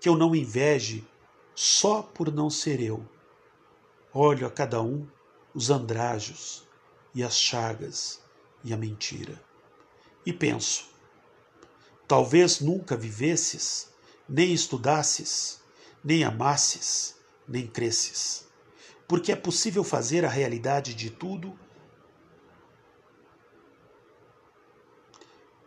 que 0.00 0.08
eu 0.08 0.16
não 0.16 0.34
inveje 0.34 1.04
só 1.54 2.02
por 2.02 2.32
não 2.32 2.48
ser 2.48 2.80
eu. 2.80 3.04
Olho 4.12 4.46
a 4.46 4.50
cada 4.50 4.80
um 4.82 5.06
os 5.54 5.70
andrajos 5.70 6.66
e 7.14 7.22
as 7.22 7.38
chagas 7.38 8.22
e 8.64 8.72
a 8.72 8.76
mentira. 8.76 9.40
E 10.24 10.32
penso, 10.32 10.88
Talvez 12.08 12.60
nunca 12.60 12.96
vivesses, 12.96 13.92
nem 14.26 14.50
estudasses, 14.54 15.60
nem 16.02 16.24
amasses, 16.24 17.14
nem 17.46 17.66
cresces. 17.66 18.48
Porque 19.06 19.30
é 19.30 19.36
possível 19.36 19.84
fazer 19.84 20.24
a 20.24 20.28
realidade 20.28 20.94
de 20.94 21.10
tudo. 21.10 21.58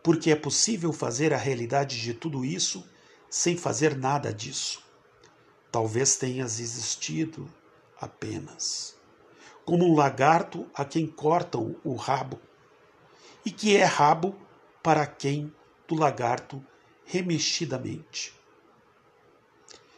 Porque 0.03 0.31
é 0.31 0.35
possível 0.35 0.91
fazer 0.91 1.31
a 1.31 1.37
realidade 1.37 2.01
de 2.01 2.11
tudo 2.15 2.43
isso 2.43 2.83
sem 3.29 3.55
fazer 3.55 3.95
nada 3.95 4.33
disso. 4.33 4.83
Talvez 5.71 6.15
tenhas 6.15 6.59
existido 6.59 7.47
apenas 8.01 8.99
como 9.65 9.85
um 9.85 9.95
lagarto 9.95 10.69
a 10.73 10.83
quem 10.83 11.07
cortam 11.07 11.75
o 11.83 11.95
rabo, 11.95 12.39
e 13.45 13.51
que 13.51 13.75
é 13.77 13.83
rabo 13.83 14.35
para 14.83 15.05
quem 15.05 15.53
do 15.87 15.95
lagarto 15.95 16.61
remexidamente. 17.05 18.33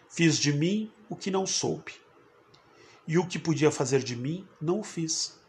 Fiz 0.10 0.38
de 0.38 0.54
mim 0.54 0.92
o 1.10 1.16
que 1.16 1.32
não 1.32 1.48
soube, 1.48 1.94
e 3.08 3.18
o 3.18 3.26
que 3.26 3.40
podia 3.40 3.72
fazer 3.72 4.04
de 4.04 4.16
mim 4.16 4.48
não 4.62 4.82
o 4.82 4.84
fiz. 4.84 5.40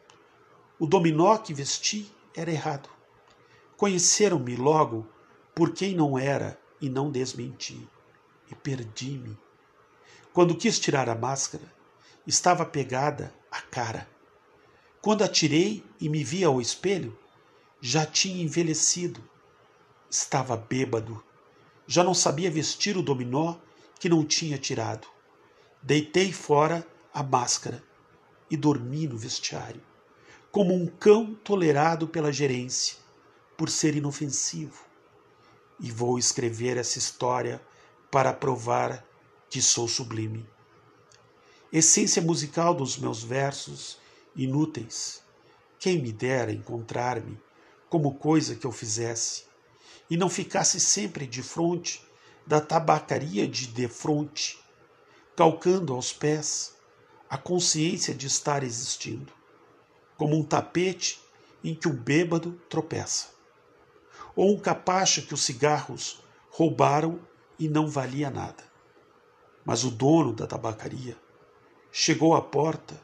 O 0.79 0.87
dominó 0.87 1.37
que 1.37 1.53
vesti 1.53 2.11
era 2.35 2.51
errado. 2.51 2.89
Conheceram-me 3.77 4.57
logo 4.57 5.07
por 5.55 5.73
quem 5.73 5.95
não 5.95 6.19
era 6.19 6.59
e 6.81 6.89
não 6.89 7.11
desmenti, 7.11 7.89
e 8.51 8.55
perdi-me. 8.55 9.39
Quando 10.33 10.57
quis 10.57 10.81
tirar 10.81 11.09
a 11.09 11.15
máscara, 11.15 11.74
estava 12.27 12.65
pegada 12.65 13.35
à 13.51 13.61
cara. 13.61 14.09
Quando 15.01 15.23
atirei 15.23 15.85
e 16.01 16.09
me 16.09 16.25
vi 16.25 16.45
ao 16.45 16.61
espelho, 16.61 17.17
já 17.81 18.07
tinha 18.07 18.43
envelhecido. 18.43 19.23
Estava 20.11 20.57
bêbado. 20.57 21.23
Já 21.87 22.03
não 22.03 22.15
sabia 22.15 22.51
vestir 22.51 22.97
o 22.97 23.03
dominó 23.03 23.57
que 24.01 24.09
não 24.09 24.25
tinha 24.25 24.57
tirado. 24.57 25.07
Deitei 25.83 26.33
fora 26.33 26.87
a 27.13 27.23
máscara 27.23 27.83
e 28.51 28.57
dormi 28.57 29.07
no 29.07 29.19
vestiário, 29.19 29.83
como 30.51 30.75
um 30.75 30.87
cão 30.87 31.35
tolerado 31.35 32.09
pela 32.09 32.33
gerência, 32.33 32.97
por 33.57 33.69
ser 33.69 33.95
inofensivo. 33.95 34.85
E 35.79 35.91
vou 35.91 36.19
escrever 36.19 36.79
essa 36.79 36.99
história 36.99 37.61
para 38.11 38.33
provar 38.33 39.05
que 39.51 39.61
sou 39.61 39.87
sublime. 39.87 40.49
Essência 41.77 42.23
musical 42.23 42.73
dos 42.73 42.97
meus 42.97 43.25
versos 43.25 43.99
inúteis. 44.37 45.25
Quem 45.77 46.01
me 46.01 46.13
dera 46.13 46.53
encontrar-me 46.53 47.37
como 47.91 48.15
coisa 48.15 48.55
que 48.55 48.65
eu 48.65 48.71
fizesse 48.71 49.43
e 50.09 50.17
não 50.17 50.31
ficasse 50.31 50.79
sempre 50.79 51.27
de 51.27 51.43
frente 51.43 52.01
da 52.47 52.61
tabacaria 52.61 53.49
de 53.49 53.67
defronte, 53.67 54.57
calcando 55.35 55.93
aos 55.93 56.13
pés 56.13 56.77
a 57.29 57.37
consciência 57.37 58.15
de 58.15 58.29
estar 58.29 58.63
existindo, 58.63 59.33
como 60.17 60.37
um 60.37 60.45
tapete 60.45 61.21
em 61.65 61.75
que 61.75 61.89
o 61.89 61.93
bêbado 61.93 62.53
tropeça, 62.71 63.31
ou 64.37 64.55
um 64.55 64.61
capacho 64.61 65.27
que 65.27 65.35
os 65.35 65.43
cigarros 65.43 66.23
roubaram 66.51 67.19
e 67.59 67.69
não 67.69 67.89
valia 67.89 68.31
nada. 68.31 68.63
Mas 69.65 69.83
o 69.83 69.91
dono 69.91 70.33
da 70.33 70.47
tabacaria 70.47 71.24
chegou 71.97 72.35
à 72.35 72.43
porta 72.43 73.01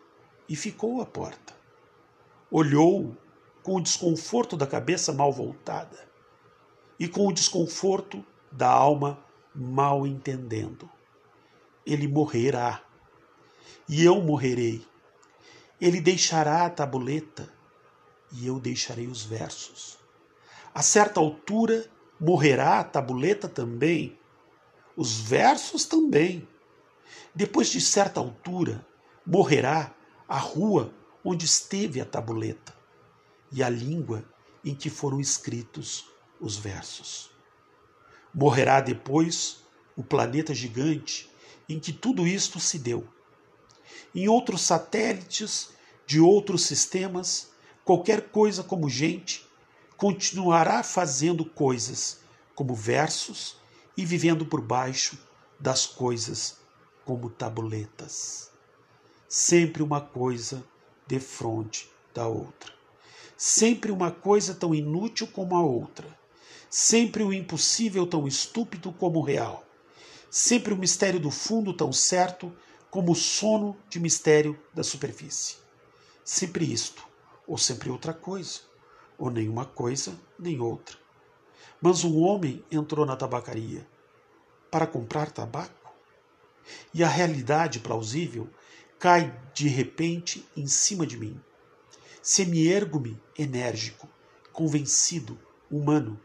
e 0.49 0.57
ficou 0.57 1.01
à 1.01 1.07
porta. 1.07 1.55
Olhou 2.51 3.17
com 3.63 3.77
o 3.77 3.81
desconforto 3.81 4.57
da 4.57 4.67
cabeça 4.67 5.13
mal 5.13 5.33
voltada 5.33 6.11
e 6.99 7.07
com 7.07 7.29
o 7.29 7.33
desconforto 7.33 8.27
da 8.51 8.69
alma 8.69 9.25
mal 9.55 10.05
entendendo. 10.05 10.91
Ele 11.87 12.09
morrerá 12.09 12.83
e 13.89 14.05
eu 14.05 14.21
morrerei. 14.21 14.85
Ele 15.81 16.01
deixará 16.01 16.67
a 16.67 16.71
tabuleta 16.71 17.49
e 18.33 18.49
eu 18.49 18.59
deixarei 18.59 19.07
os 19.07 19.23
versos. 19.23 19.99
A 20.75 20.83
certa 20.83 21.21
altura 21.21 21.89
morrerá 22.21 22.81
a 22.81 22.85
tabuleta 22.85 23.49
também, 23.49 24.19
os 24.97 25.21
versos 25.21 25.85
também. 25.85 26.49
Depois 27.35 27.69
de 27.69 27.81
certa 27.81 28.21
altura, 28.21 28.85
morrerá 29.27 29.95
a 30.29 30.39
rua 30.39 30.93
onde 31.25 31.45
esteve 31.45 32.01
a 32.01 32.05
tabuleta 32.05 32.75
e 33.53 33.63
a 33.63 33.69
língua 33.69 34.25
em 34.65 34.75
que 34.75 34.91
foram 34.91 35.21
escritos 35.21 36.07
os 36.41 36.57
versos. 36.57 37.31
Morrerá 38.35 38.81
depois 38.81 39.65
o 39.97 40.03
planeta 40.03 40.55
gigante 40.55 41.31
em 41.69 41.79
que 41.79 41.93
tudo 41.93 42.27
isto 42.27 42.59
se 42.59 42.79
deu 42.79 43.07
em 44.15 44.29
outros 44.29 44.63
satélites 44.63 45.71
de 46.07 46.21
outros 46.21 46.67
sistemas, 46.67 47.51
qualquer 47.85 48.31
coisa 48.31 48.63
como 48.63 48.89
gente 48.89 49.47
continuará 49.97 50.83
fazendo 50.83 51.45
coisas 51.45 52.21
como 52.55 52.75
versos 52.75 53.57
e 53.97 54.05
vivendo 54.05 54.45
por 54.45 54.61
baixo 54.61 55.19
das 55.59 55.87
coisas 55.87 56.59
como 57.11 57.29
tabuletas. 57.29 58.53
Sempre 59.29 59.83
uma 59.83 60.01
coisa 60.01 60.63
de 61.09 61.19
frente 61.19 61.91
da 62.15 62.29
outra. 62.29 62.73
Sempre 63.37 63.91
uma 63.91 64.13
coisa 64.13 64.55
tão 64.55 64.73
inútil 64.73 65.27
como 65.27 65.57
a 65.57 65.61
outra. 65.61 66.07
Sempre 66.71 67.25
o 67.25 67.33
impossível 67.33 68.07
tão 68.07 68.29
estúpido 68.29 68.93
como 68.93 69.19
o 69.19 69.25
real. 69.25 69.65
Sempre 70.31 70.73
o 70.73 70.77
mistério 70.77 71.19
do 71.19 71.33
fundo 71.33 71.75
tão 71.75 71.93
certo 71.93 72.57
como 72.93 73.11
o 73.11 73.17
sono 73.17 73.77
de 73.89 73.99
mistério 73.99 74.57
da 74.73 74.85
superfície. 74.85 75.57
Sempre 76.25 76.73
isto, 76.73 77.05
ou 77.45 77.59
sempre 77.59 77.91
outra 77.91 78.15
coisa, 78.15 78.61
ou 79.19 79.33
nenhuma 79.33 79.65
coisa 79.65 80.17
nem 80.39 80.61
outra. 80.61 80.97
Mas 81.83 82.05
um 82.05 82.21
homem 82.21 82.65
entrou 82.71 83.05
na 83.05 83.17
tabacaria 83.17 83.85
para 84.71 84.87
comprar 84.87 85.33
tabaco 85.33 85.80
e 86.93 87.03
a 87.03 87.09
realidade 87.09 87.81
plausível 87.81 88.49
cai 88.99 89.35
de 89.55 89.69
repente 89.69 90.47
em 90.57 90.67
cima 90.67 91.07
de 91.07 91.17
mim. 91.17 91.41
Semi-ergo-me 92.23 93.21
enérgico, 93.39 94.09
convencido, 94.53 95.39
humano, 95.71 96.21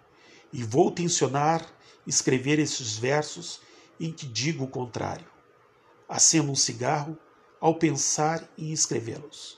e 0.52 0.64
vou 0.64 0.92
tensionar 0.92 1.66
escrever 2.06 2.60
esses 2.60 2.98
versos 2.98 3.62
em 4.00 4.12
que 4.12 4.26
digo 4.26 4.66
o 4.66 4.70
contrário. 4.70 5.28
Acendo 6.08 6.52
um 6.52 6.56
cigarro 6.56 7.18
ao 7.60 7.76
pensar 7.76 8.48
em 8.58 8.72
escrevê-los, 8.72 9.58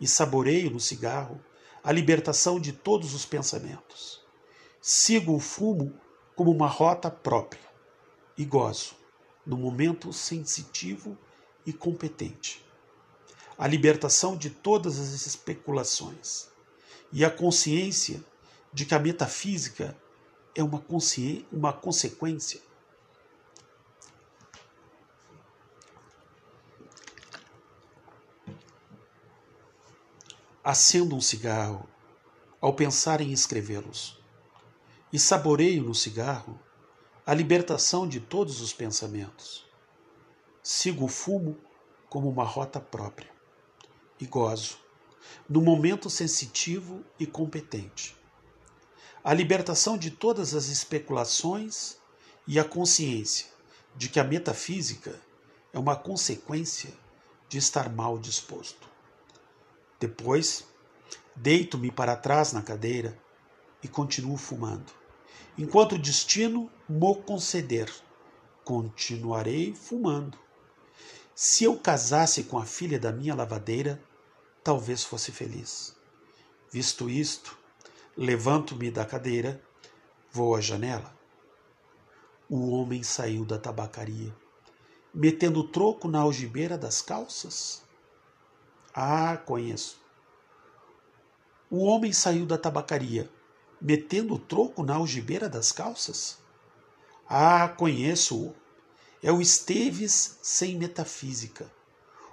e 0.00 0.06
saboreio 0.06 0.70
no 0.70 0.80
cigarro 0.80 1.40
a 1.82 1.92
libertação 1.92 2.60
de 2.60 2.72
todos 2.72 3.14
os 3.14 3.24
pensamentos. 3.24 4.20
Sigo 4.80 5.34
o 5.34 5.40
fumo 5.40 5.98
como 6.34 6.50
uma 6.50 6.66
rota 6.66 7.10
própria 7.10 7.64
e 8.36 8.44
gozo, 8.44 8.94
no 9.46 9.56
momento 9.56 10.12
sensitivo 10.12 11.16
e 11.64 11.72
competente, 11.72 12.64
a 13.56 13.66
libertação 13.66 14.36
de 14.36 14.50
todas 14.50 14.98
as 14.98 15.26
especulações 15.26 16.48
e 17.12 17.24
a 17.24 17.30
consciência 17.30 18.22
de 18.72 18.84
que 18.84 18.94
a 18.94 18.98
metafísica 18.98 19.96
é 20.54 20.62
uma, 20.62 20.82
uma 21.52 21.72
consequência. 21.72 22.60
Acendo 30.62 31.14
um 31.14 31.20
cigarro 31.20 31.88
ao 32.60 32.74
pensar 32.74 33.20
em 33.20 33.32
escrevê-los 33.32 34.18
e 35.12 35.18
saboreio 35.18 35.84
no 35.84 35.94
cigarro 35.94 36.58
a 37.28 37.34
libertação 37.34 38.06
de 38.06 38.20
todos 38.20 38.60
os 38.60 38.72
pensamentos. 38.72 39.66
Sigo 40.62 41.06
o 41.06 41.08
fumo 41.08 41.58
como 42.08 42.28
uma 42.28 42.44
rota 42.44 42.78
própria 42.78 43.28
e 44.20 44.24
gozo, 44.26 44.78
no 45.48 45.60
momento 45.60 46.08
sensitivo 46.08 47.04
e 47.18 47.26
competente. 47.26 48.16
A 49.24 49.34
libertação 49.34 49.98
de 49.98 50.08
todas 50.08 50.54
as 50.54 50.68
especulações 50.68 51.96
e 52.46 52.60
a 52.60 52.64
consciência 52.64 53.48
de 53.96 54.08
que 54.08 54.20
a 54.20 54.24
metafísica 54.24 55.20
é 55.72 55.78
uma 55.80 55.96
consequência 55.96 56.94
de 57.48 57.58
estar 57.58 57.92
mal 57.92 58.20
disposto. 58.20 58.88
Depois, 59.98 60.64
deito-me 61.34 61.90
para 61.90 62.14
trás 62.14 62.52
na 62.52 62.62
cadeira 62.62 63.18
e 63.82 63.88
continuo 63.88 64.36
fumando. 64.36 65.05
Enquanto 65.58 65.92
o 65.94 65.98
destino 65.98 66.70
mo 66.86 67.22
conceder, 67.22 67.90
continuarei 68.62 69.74
fumando. 69.74 70.38
Se 71.34 71.64
eu 71.64 71.78
casasse 71.78 72.44
com 72.44 72.58
a 72.58 72.66
filha 72.66 72.98
da 72.98 73.10
minha 73.10 73.34
lavadeira, 73.34 74.02
talvez 74.62 75.02
fosse 75.02 75.32
feliz. 75.32 75.96
Visto 76.70 77.08
isto, 77.08 77.56
levanto-me 78.14 78.90
da 78.90 79.06
cadeira, 79.06 79.62
vou 80.30 80.54
à 80.54 80.60
janela. 80.60 81.16
O 82.50 82.70
homem 82.70 83.02
saiu 83.02 83.44
da 83.44 83.58
tabacaria, 83.58 84.36
metendo 85.14 85.60
o 85.60 85.68
troco 85.68 86.06
na 86.06 86.20
algibeira 86.20 86.76
das 86.76 87.00
calças. 87.00 87.82
Ah, 88.94 89.38
conheço. 89.38 89.98
O 91.70 91.84
homem 91.84 92.12
saiu 92.12 92.44
da 92.44 92.58
tabacaria, 92.58 93.30
metendo 93.80 94.34
o 94.34 94.38
troco 94.38 94.82
na 94.82 94.96
algibeira 94.96 95.48
das 95.48 95.72
calças? 95.72 96.38
Ah, 97.28 97.68
conheço-o. 97.68 98.54
É 99.22 99.32
o 99.32 99.40
Esteves 99.40 100.38
sem 100.42 100.76
metafísica. 100.76 101.70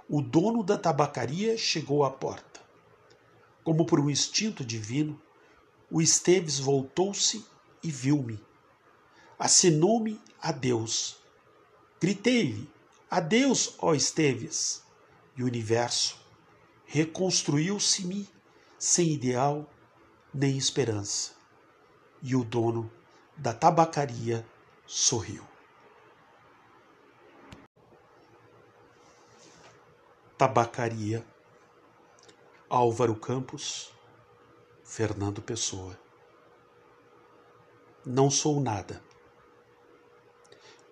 O 0.08 0.20
dono 0.20 0.62
da 0.62 0.78
tabacaria 0.78 1.56
chegou 1.56 2.04
à 2.04 2.10
porta. 2.10 2.60
Como 3.62 3.86
por 3.86 3.98
um 3.98 4.10
instinto 4.10 4.64
divino, 4.64 5.20
o 5.90 6.00
Esteves 6.00 6.58
voltou-se 6.58 7.44
e 7.82 7.90
viu-me. 7.90 8.40
Assinou-me 9.38 10.20
adeus. 10.40 11.16
Gritei-lhe: 12.00 12.70
Adeus, 13.10 13.74
ó 13.78 13.94
Esteves! 13.94 14.82
E 15.36 15.42
o 15.42 15.46
universo 15.46 16.22
reconstruiu-se-me 16.86 18.28
sem 18.78 19.12
ideal 19.12 19.68
nem 20.32 20.56
esperança. 20.56 21.33
E 22.24 22.34
o 22.34 22.42
dono 22.42 22.90
da 23.36 23.52
tabacaria 23.52 24.44
sorriu. 24.86 25.44
Tabacaria 30.36 31.24
Álvaro 32.68 33.14
Campos, 33.14 33.92
Fernando 34.82 35.42
Pessoa. 35.42 35.96
Não 38.06 38.30
sou 38.30 38.58
nada. 38.58 39.04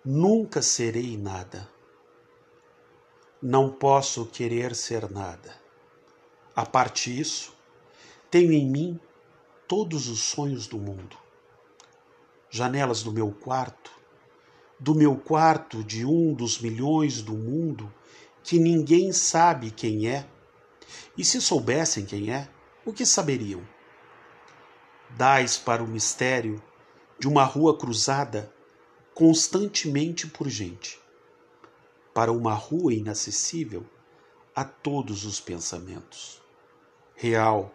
Nunca 0.05 0.61
serei 0.61 1.16
nada. 1.16 1.68
Não 3.40 3.71
posso 3.71 4.27
querer 4.27 4.75
ser 4.75 5.11
nada. 5.11 5.61
A 6.55 6.66
parte 6.66 7.12
disso, 7.12 7.57
tenho 8.31 8.53
em 8.53 8.68
mim 8.71 9.01
todos 9.66 10.09
os 10.09 10.21
sonhos 10.21 10.66
do 10.66 10.77
mundo. 10.77 11.22
Janelas 12.55 13.03
do 13.03 13.11
meu 13.11 13.33
quarto, 13.33 13.91
do 14.79 14.95
meu 14.95 15.17
quarto 15.17 15.83
de 15.83 16.05
um 16.05 16.35
dos 16.35 16.61
milhões 16.61 17.23
do 17.23 17.33
mundo 17.33 17.91
que 18.45 18.59
ninguém 18.59 19.11
sabe 19.11 19.71
quem 19.71 20.07
é 20.07 20.29
e 21.17 21.25
se 21.25 21.41
soubessem 21.41 22.05
quem 22.05 22.31
é, 22.31 22.47
o 22.85 22.93
que 22.93 23.07
saberiam? 23.07 23.67
Dais 25.17 25.57
para 25.57 25.83
o 25.83 25.88
mistério 25.88 26.62
de 27.19 27.27
uma 27.27 27.43
rua 27.43 27.79
cruzada 27.79 28.53
constantemente 29.15 30.27
por 30.27 30.47
gente, 30.47 31.01
para 32.12 32.31
uma 32.31 32.53
rua 32.53 32.93
inacessível 32.93 33.83
a 34.55 34.62
todos 34.62 35.25
os 35.25 35.41
pensamentos. 35.41 36.43
Real, 37.17 37.75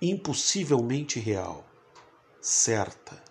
impossivelmente 0.00 1.20
real, 1.20 1.66
certa, 2.40 3.21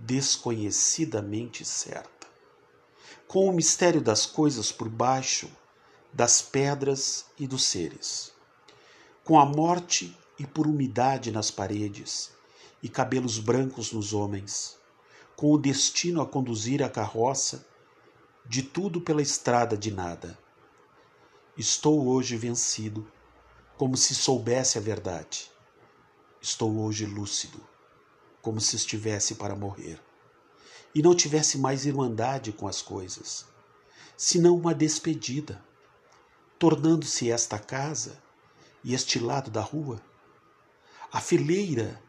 desconhecidamente 0.00 1.64
certa. 1.64 2.26
Com 3.28 3.48
o 3.48 3.52
mistério 3.52 4.00
das 4.00 4.26
coisas 4.26 4.72
por 4.72 4.88
baixo 4.88 5.50
das 6.12 6.42
pedras 6.42 7.26
e 7.38 7.46
dos 7.46 7.64
seres, 7.64 8.32
com 9.22 9.38
a 9.38 9.46
morte 9.46 10.16
e 10.38 10.46
por 10.46 10.66
umidade 10.66 11.30
nas 11.30 11.50
paredes, 11.50 12.32
e 12.82 12.88
cabelos 12.88 13.38
brancos 13.38 13.92
nos 13.92 14.12
homens, 14.12 14.76
com 15.36 15.52
o 15.52 15.58
destino 15.58 16.20
a 16.20 16.26
conduzir 16.26 16.82
a 16.82 16.88
carroça 16.88 17.64
de 18.44 18.62
tudo 18.62 19.00
pela 19.00 19.22
estrada 19.22 19.76
de 19.76 19.92
nada. 19.92 20.36
Estou 21.56 22.08
hoje 22.08 22.36
vencido, 22.36 23.06
como 23.76 23.96
se 23.96 24.14
soubesse 24.14 24.78
a 24.78 24.80
verdade. 24.80 25.50
Estou 26.40 26.80
hoje 26.80 27.06
lúcido, 27.06 27.60
como 28.42 28.60
se 28.60 28.76
estivesse 28.76 29.34
para 29.34 29.56
morrer, 29.56 30.00
e 30.94 31.02
não 31.02 31.14
tivesse 31.14 31.58
mais 31.58 31.86
irmandade 31.86 32.52
com 32.52 32.66
as 32.66 32.82
coisas, 32.82 33.46
senão 34.16 34.56
uma 34.56 34.74
despedida 34.74 35.62
tornando-se 36.58 37.30
esta 37.30 37.58
casa 37.58 38.22
e 38.84 38.92
este 38.92 39.18
lado 39.18 39.50
da 39.50 39.60
rua 39.60 40.00
a 41.12 41.20
fileira 41.20 42.00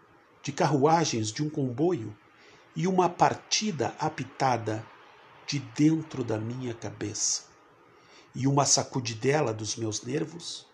de 0.43 0.51
carruagens 0.51 1.31
de 1.31 1.43
um 1.43 1.49
comboio 1.49 2.15
e 2.75 2.87
uma 2.87 3.09
partida 3.09 3.95
apitada 3.99 4.85
de 5.47 5.59
dentro 5.59 6.23
da 6.23 6.37
minha 6.37 6.73
cabeça, 6.73 7.45
e 8.33 8.47
uma 8.47 8.65
sacudidela 8.65 9.53
dos 9.53 9.75
meus 9.75 10.03
nervos 10.03 10.67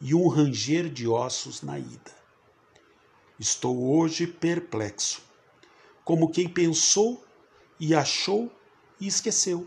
e 0.00 0.14
um 0.14 0.28
ranger 0.28 0.88
de 0.88 1.08
ossos 1.08 1.62
na 1.62 1.78
ida. 1.78 2.21
Estou 3.42 3.96
hoje 3.96 4.24
perplexo, 4.24 5.20
como 6.04 6.30
quem 6.30 6.48
pensou 6.48 7.24
e 7.80 7.92
achou 7.92 8.48
e 9.00 9.08
esqueceu. 9.08 9.66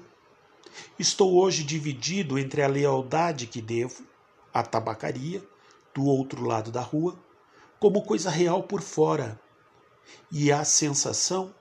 Estou 0.98 1.36
hoje 1.36 1.62
dividido 1.62 2.40
entre 2.40 2.62
a 2.62 2.70
lealdade 2.70 3.48
que 3.48 3.62
devo 3.62 4.08
à 4.54 4.64
tabacaria, 4.64 5.46
do 5.94 6.06
outro 6.06 6.46
lado 6.46 6.72
da 6.72 6.80
rua, 6.80 7.20
como 7.78 8.02
coisa 8.06 8.30
real 8.30 8.64
por 8.64 8.82
fora, 8.82 9.38
e 10.32 10.54
a 10.54 10.64
sensação 10.64 11.54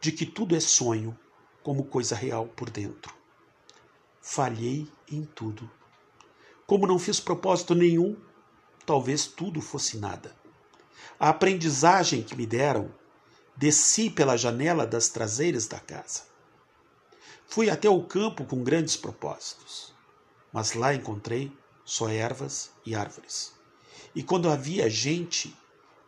de 0.00 0.12
que 0.12 0.24
tudo 0.24 0.56
é 0.56 0.60
sonho, 0.60 1.14
como 1.62 1.84
coisa 1.84 2.16
real 2.16 2.46
por 2.46 2.70
dentro. 2.70 3.14
Falhei 4.18 4.90
em 5.12 5.26
tudo. 5.26 5.70
Como 6.66 6.86
não 6.86 6.98
fiz 6.98 7.20
propósito 7.20 7.74
nenhum, 7.74 8.16
talvez 8.86 9.26
tudo 9.26 9.60
fosse 9.60 9.98
nada. 9.98 10.42
A 11.18 11.28
aprendizagem 11.28 12.22
que 12.22 12.36
me 12.36 12.46
deram, 12.46 12.92
desci 13.56 14.10
pela 14.10 14.36
janela 14.36 14.86
das 14.86 15.08
traseiras 15.08 15.66
da 15.66 15.78
casa. 15.78 16.22
Fui 17.46 17.70
até 17.70 17.88
o 17.88 18.02
campo 18.02 18.44
com 18.44 18.64
grandes 18.64 18.96
propósitos, 18.96 19.94
mas 20.52 20.74
lá 20.74 20.94
encontrei 20.94 21.56
só 21.84 22.08
ervas 22.08 22.72
e 22.84 22.94
árvores. 22.94 23.54
E 24.14 24.22
quando 24.22 24.48
havia 24.48 24.90
gente, 24.90 25.56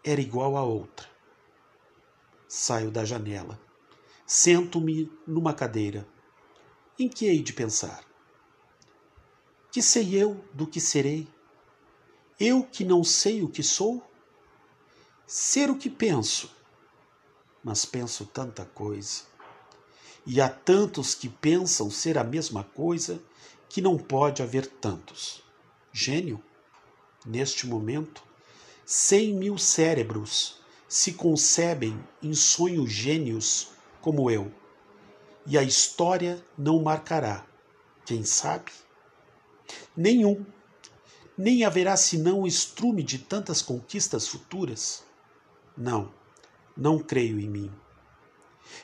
era 0.03 0.21
igual 0.21 0.57
a 0.57 0.63
outra. 0.63 1.09
Saio 2.49 2.91
da 2.91 3.05
janela, 3.05 3.61
sento-me 4.27 5.11
numa 5.27 5.53
cadeira. 5.53 6.07
Em 6.99 7.09
que 7.09 7.27
hei 7.27 7.43
de 7.43 7.53
pensar? 7.53 8.05
Que 9.71 9.83
sei 9.83 10.15
eu 10.15 10.43
do 10.55 10.67
que 10.67 10.81
serei? 10.81 11.29
Eu 12.41 12.65
que 12.65 12.85
não 12.85 13.05
sei 13.05 13.43
o 13.43 13.49
que 13.49 13.63
sou? 13.63 14.03
Ser 15.27 15.71
o 15.71 15.77
que 15.77 15.91
penso, 15.91 16.49
mas 17.65 17.85
penso 17.85 18.25
tanta 18.27 18.65
coisa 18.65 19.23
e 20.25 20.41
há 20.41 20.49
tantos 20.49 21.17
que 21.17 21.29
pensam 21.29 21.91
ser 21.91 22.17
a 22.17 22.23
mesma 22.23 22.63
coisa 22.63 23.21
que 23.69 23.81
não 23.81 23.99
pode 23.99 24.41
haver 24.41 24.69
tantos. 24.69 25.43
Gênio? 25.93 26.41
Neste 27.25 27.67
momento, 27.67 28.23
cem 28.85 29.35
mil 29.35 29.59
cérebros 29.59 30.61
se 30.89 31.13
concebem 31.13 31.99
em 32.23 32.33
sonhos 32.33 32.93
gênios 32.93 33.71
como 34.01 34.31
eu, 34.31 34.53
e 35.45 35.59
a 35.59 35.63
história 35.65 36.41
não 36.57 36.81
marcará, 36.81 37.45
quem 38.05 38.23
sabe? 38.23 38.71
Nenhum, 39.97 40.47
nem 41.37 41.65
haverá 41.65 41.97
senão 41.97 42.43
o 42.43 42.47
estrume 42.47 43.03
de 43.03 43.19
tantas 43.19 43.61
conquistas 43.61 44.29
futuras. 44.29 45.06
Não, 45.77 46.11
não 46.77 46.99
creio 46.99 47.39
em 47.39 47.49
mim. 47.49 47.71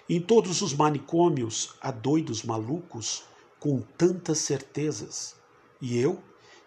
Em 0.09 0.21
todos 0.21 0.63
os 0.63 0.75
manicômios 0.75 1.75
há 1.81 1.91
doidos 1.91 2.43
malucos 2.43 3.25
com 3.59 3.81
tantas 3.81 4.39
certezas. 4.39 5.35
E 5.81 5.99
eu, 5.99 6.23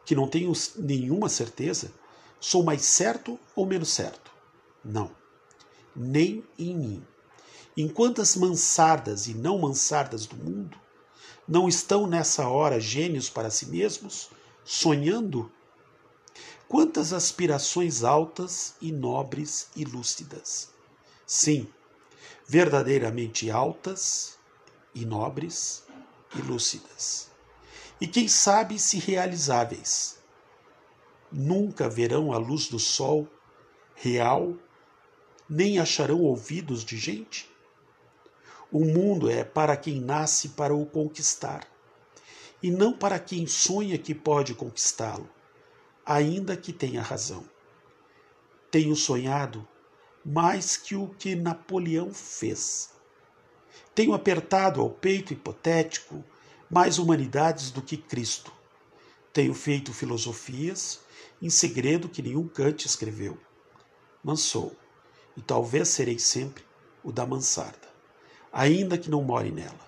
que 0.06 0.16
não 0.16 0.28
tenho 0.28 0.52
nenhuma 0.78 1.30
certeza, 1.30 1.92
sou 2.40 2.64
mais 2.64 2.82
certo 2.84 3.40
ou 3.56 3.66
menos 3.66 3.90
certo? 3.90 4.32
Não, 4.84 5.12
nem 5.96 6.44
em 6.58 6.76
mim. 6.76 7.08
Em 7.78 7.88
quantas 7.88 8.36
mansardas 8.36 9.28
e 9.28 9.34
não 9.34 9.60
mansardas 9.60 10.26
do 10.26 10.36
mundo 10.38 10.78
não 11.48 11.68
estão 11.68 12.08
nessa 12.08 12.48
hora 12.48 12.80
gênios 12.80 13.30
para 13.30 13.50
si 13.50 13.68
mesmos, 13.68 14.30
sonhando? 14.64 15.52
Quantas 16.68 17.14
aspirações 17.14 18.04
altas 18.04 18.76
e 18.82 18.92
nobres 18.92 19.70
e 19.76 19.86
lúcidas. 19.86 20.70
Sim, 21.26 21.68
verdadeiramente 22.48 23.52
altas 23.52 24.38
e 24.94 25.06
nobres 25.06 25.84
e 26.36 26.42
lúcidas. 26.42 27.30
E 28.02 28.08
quem 28.08 28.28
sabe 28.28 28.80
se 28.80 28.98
realizáveis. 28.98 30.18
Nunca 31.32 31.88
verão 31.88 32.34
a 32.34 32.38
luz 32.38 32.68
do 32.68 32.80
sol 32.80 33.28
real, 33.96 34.56
nem 35.50 35.80
acharão 35.80 36.22
ouvidos 36.22 36.84
de 36.84 36.98
gente? 36.98 37.50
O 38.72 38.84
mundo 38.84 39.30
é 39.30 39.44
para 39.44 39.78
quem 39.78 40.02
nasce 40.02 40.50
para 40.50 40.74
o 40.74 40.86
conquistar, 40.86 41.68
e 42.62 42.72
não 42.72 42.92
para 42.92 43.20
quem 43.20 43.46
sonha 43.48 43.98
que 43.98 44.14
pode 44.14 44.54
conquistá-lo, 44.54 45.30
ainda 46.06 46.56
que 46.56 46.72
tenha 46.72 47.02
razão. 47.02 47.44
Tenho 48.70 48.96
sonhado 48.96 49.68
mais 50.24 50.78
que 50.78 50.96
o 50.96 51.08
que 51.08 51.36
Napoleão 51.36 52.14
fez. 52.14 52.94
Tenho 53.94 54.14
apertado 54.14 54.82
ao 54.82 54.90
peito 54.90 55.34
hipotético 55.34 56.24
mais 56.70 56.98
humanidades 56.98 57.72
do 57.72 57.82
que 57.82 57.98
Cristo. 57.98 58.52
Tenho 59.32 59.54
feito 59.54 59.94
filosofias 59.94 61.00
em 61.42 61.50
segredo 61.50 62.10
que 62.10 62.22
nenhum 62.22 62.48
Kant 62.48 62.86
escreveu. 62.86 63.38
Mansou, 64.24 64.76
e 65.38 65.42
talvez 65.42 65.90
serei 65.90 66.18
sempre 66.18 66.64
o 67.04 67.12
da 67.12 67.26
mansarda, 67.26 67.88
ainda 68.52 68.98
que 68.98 69.10
não 69.10 69.22
more 69.22 69.52
nela. 69.52 69.86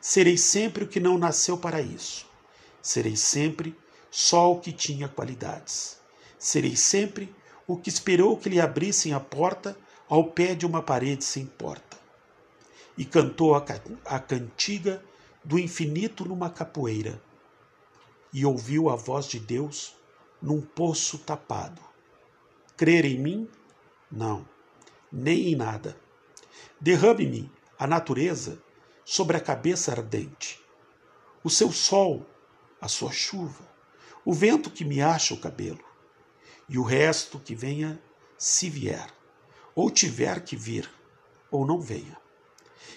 Serei 0.00 0.36
sempre 0.36 0.84
o 0.84 0.88
que 0.88 1.00
não 1.00 1.18
nasceu 1.18 1.56
para 1.58 1.80
isso. 1.80 2.26
Serei 2.80 3.16
sempre 3.16 3.76
só 4.16 4.52
o 4.52 4.60
que 4.60 4.70
tinha 4.70 5.08
qualidades. 5.08 5.98
Serei 6.38 6.76
sempre 6.76 7.34
o 7.66 7.76
que 7.76 7.88
esperou 7.88 8.36
que 8.36 8.48
lhe 8.48 8.60
abrissem 8.60 9.12
a 9.12 9.18
porta 9.18 9.76
ao 10.08 10.30
pé 10.30 10.54
de 10.54 10.64
uma 10.64 10.80
parede 10.80 11.24
sem 11.24 11.44
porta, 11.44 11.98
e 12.96 13.04
cantou 13.04 13.56
a, 13.56 13.64
a 14.04 14.20
cantiga 14.20 15.04
do 15.42 15.58
infinito 15.58 16.24
numa 16.24 16.48
capoeira, 16.48 17.20
e 18.32 18.46
ouviu 18.46 18.88
a 18.88 18.94
voz 18.94 19.26
de 19.26 19.40
Deus 19.40 19.96
num 20.40 20.60
poço 20.60 21.18
tapado. 21.18 21.82
Crer 22.76 23.04
em 23.04 23.18
mim? 23.18 23.48
Não, 24.08 24.48
nem 25.10 25.48
em 25.48 25.56
nada. 25.56 25.96
Derrame-me 26.80 27.50
a 27.76 27.84
natureza 27.84 28.62
sobre 29.04 29.36
a 29.36 29.40
cabeça 29.40 29.90
ardente, 29.90 30.60
o 31.42 31.50
seu 31.50 31.72
sol, 31.72 32.24
a 32.80 32.86
sua 32.86 33.10
chuva, 33.10 33.73
o 34.24 34.32
vento 34.32 34.70
que 34.70 34.84
me 34.84 35.02
acha 35.02 35.34
o 35.34 35.40
cabelo, 35.40 35.84
e 36.68 36.78
o 36.78 36.82
resto 36.82 37.38
que 37.38 37.54
venha 37.54 38.00
se 38.38 38.70
vier, 38.70 39.12
ou 39.74 39.90
tiver 39.90 40.42
que 40.42 40.56
vir, 40.56 40.90
ou 41.50 41.66
não 41.66 41.80
venha. 41.80 42.16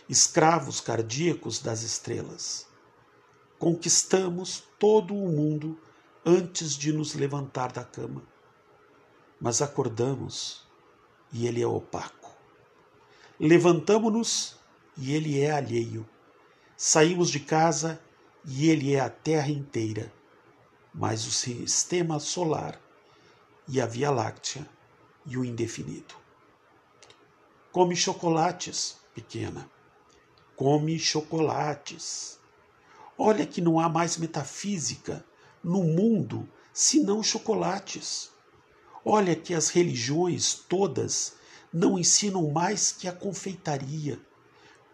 Escravos 0.07 0.79
cardíacos 0.79 1.59
das 1.59 1.81
estrelas, 1.81 2.67
conquistamos 3.59 4.63
todo 4.79 5.13
o 5.13 5.29
mundo 5.29 5.77
antes 6.25 6.75
de 6.75 6.93
nos 6.93 7.13
levantar 7.13 7.71
da 7.71 7.83
cama, 7.83 8.23
mas 9.39 9.61
acordamos 9.61 10.65
e 11.31 11.45
ele 11.47 11.61
é 11.61 11.67
opaco. 11.67 12.35
Levantamo-nos 13.39 14.57
e 14.97 15.13
ele 15.13 15.39
é 15.39 15.51
alheio. 15.51 16.07
Saímos 16.75 17.29
de 17.29 17.39
casa 17.39 18.01
e 18.45 18.69
ele 18.69 18.93
é 18.93 18.99
a 18.99 19.09
terra 19.09 19.49
inteira, 19.49 20.11
mas 20.97 21.27
o 21.27 21.31
sistema 21.31 22.19
solar 22.19 22.81
e 23.67 23.79
a 23.79 23.85
Via 23.85 24.09
Láctea 24.09 24.67
e 25.27 25.37
o 25.37 25.45
indefinido. 25.45 26.15
Come 27.71 27.95
chocolates, 27.95 28.97
pequena. 29.13 29.69
Come 30.55 30.97
chocolates. 30.97 32.39
Olha 33.15 33.45
que 33.45 33.61
não 33.61 33.79
há 33.79 33.87
mais 33.87 34.17
metafísica 34.17 35.23
no 35.63 35.83
mundo 35.83 36.49
senão 36.73 37.21
chocolates. 37.21 38.31
Olha 39.05 39.35
que 39.35 39.53
as 39.53 39.69
religiões 39.69 40.55
todas 40.55 41.35
não 41.71 41.99
ensinam 41.99 42.49
mais 42.49 42.91
que 42.91 43.07
a 43.07 43.13
confeitaria. 43.13 44.19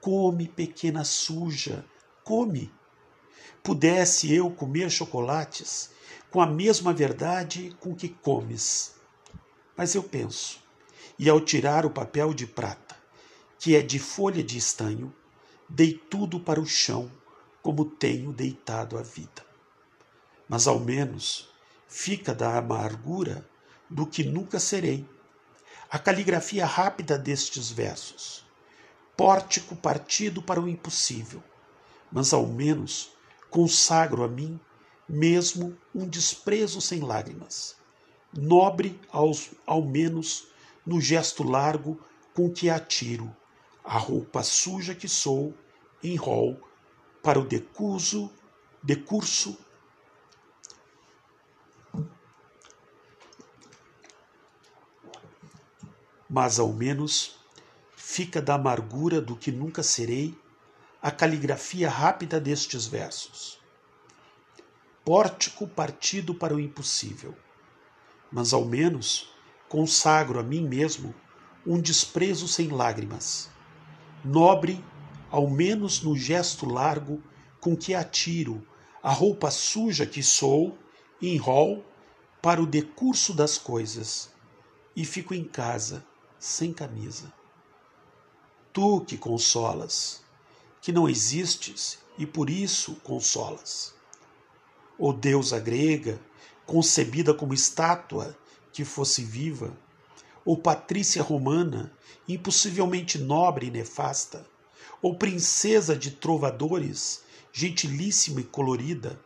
Come, 0.01 0.49
pequena 0.49 1.05
suja, 1.05 1.85
come. 2.25 2.69
Pudesse 3.63 4.33
eu 4.33 4.49
comer 4.51 4.89
chocolates 4.89 5.91
com 6.29 6.41
a 6.41 6.47
mesma 6.47 6.91
verdade 6.91 7.75
com 7.79 7.95
que 7.95 8.09
comes. 8.09 8.95
Mas 9.77 9.95
eu 9.95 10.03
penso, 10.03 10.59
e 11.17 11.29
ao 11.29 11.39
tirar 11.39 11.85
o 11.85 11.91
papel 11.91 12.33
de 12.33 12.45
prata, 12.45 12.95
que 13.59 13.75
é 13.75 13.81
de 13.81 13.99
folha 13.99 14.43
de 14.43 14.57
estanho, 14.57 15.13
dei 15.69 15.93
tudo 15.93 16.39
para 16.39 16.59
o 16.59 16.65
chão, 16.65 17.09
como 17.61 17.85
tenho 17.85 18.33
deitado 18.33 18.97
a 18.97 19.01
vida. 19.01 19.45
Mas 20.49 20.67
ao 20.67 20.79
menos 20.79 21.49
fica 21.87 22.33
da 22.33 22.57
amargura 22.57 23.47
do 23.89 24.05
que 24.05 24.23
nunca 24.23 24.59
serei. 24.59 25.07
A 25.89 25.99
caligrafia 25.99 26.65
rápida 26.65 27.17
destes 27.17 27.69
versos. 27.71 28.43
Pórtico 29.15 29.75
partido 29.75 30.41
para 30.41 30.59
o 30.59 30.67
impossível, 30.67 31.43
mas 32.11 32.33
ao 32.33 32.47
menos 32.47 33.11
consagro 33.53 34.23
a 34.23 34.27
mim 34.27 34.59
mesmo 35.07 35.77
um 35.93 36.07
desprezo 36.07 36.81
sem 36.81 37.01
lágrimas, 37.01 37.75
nobre 38.35 38.99
aos, 39.11 39.51
ao 39.63 39.83
menos 39.83 40.47
no 40.83 40.99
gesto 40.99 41.43
largo 41.43 42.03
com 42.33 42.49
que 42.51 42.67
atiro 42.67 43.33
a 43.83 43.95
roupa 43.95 44.41
suja 44.41 44.95
que 44.95 45.07
sou 45.07 45.53
em 46.01 46.15
rol 46.15 46.59
para 47.21 47.39
o 47.39 47.45
decurso, 47.45 48.31
decurso 48.81 49.55
mas 56.27 56.57
ao 56.57 56.73
menos 56.73 57.35
fica 57.95 58.41
da 58.41 58.55
amargura 58.55 59.21
do 59.21 59.35
que 59.35 59.51
nunca 59.51 59.83
serei 59.83 60.35
a 61.03 61.11
caligrafia 61.11 61.89
rápida 61.89 62.39
destes 62.39 62.87
versos. 62.87 63.59
Pórtico 65.03 65.67
partido 65.67 66.33
para 66.33 66.55
o 66.55 66.59
impossível, 66.61 67.35
mas 68.31 68.53
ao 68.53 68.63
menos 68.63 69.29
consagro 69.67 70.39
a 70.39 70.43
mim 70.43 70.65
mesmo 70.65 71.13
um 71.67 71.81
desprezo 71.81 72.47
sem 72.47 72.69
lágrimas, 72.69 73.49
nobre 74.23 74.81
ao 75.29 75.49
menos 75.49 76.01
no 76.01 76.15
gesto 76.15 76.65
largo 76.65 77.21
com 77.59 77.75
que 77.75 77.93
atiro 77.93 78.65
a 79.01 79.11
roupa 79.11 79.51
suja 79.51 80.05
que 80.05 80.23
sou 80.23 80.79
em 81.21 81.35
rol 81.35 81.83
para 82.41 82.63
o 82.63 82.65
decurso 82.65 83.33
das 83.33 83.57
coisas 83.57 84.31
e 84.95 85.03
fico 85.03 85.33
em 85.33 85.43
casa 85.43 86.05
sem 86.39 86.71
camisa. 86.71 87.33
Tu 88.71 89.01
que 89.01 89.17
consolas, 89.17 90.22
que 90.83 90.91
não 90.91 91.07
existes 91.07 91.97
e 92.17 92.25
por 92.25 92.49
isso 92.49 92.95
consolas. 92.95 93.95
Oh 94.99 95.13
deusa 95.13 95.57
grega, 95.57 96.19
concebida 96.65 97.33
como 97.33 97.53
estátua 97.53 98.37
que 98.73 98.83
fosse 98.83 99.23
viva, 99.23 99.73
ou 100.43 100.57
patrícia 100.57 101.23
romana, 101.23 101.89
impossivelmente 102.27 103.17
nobre 103.17 103.67
e 103.67 103.71
nefasta, 103.71 104.45
ou 105.01 105.15
princesa 105.15 105.95
de 105.95 106.11
trovadores, 106.11 107.23
gentilíssima 107.53 108.41
e 108.41 108.43
colorida, 108.43 109.17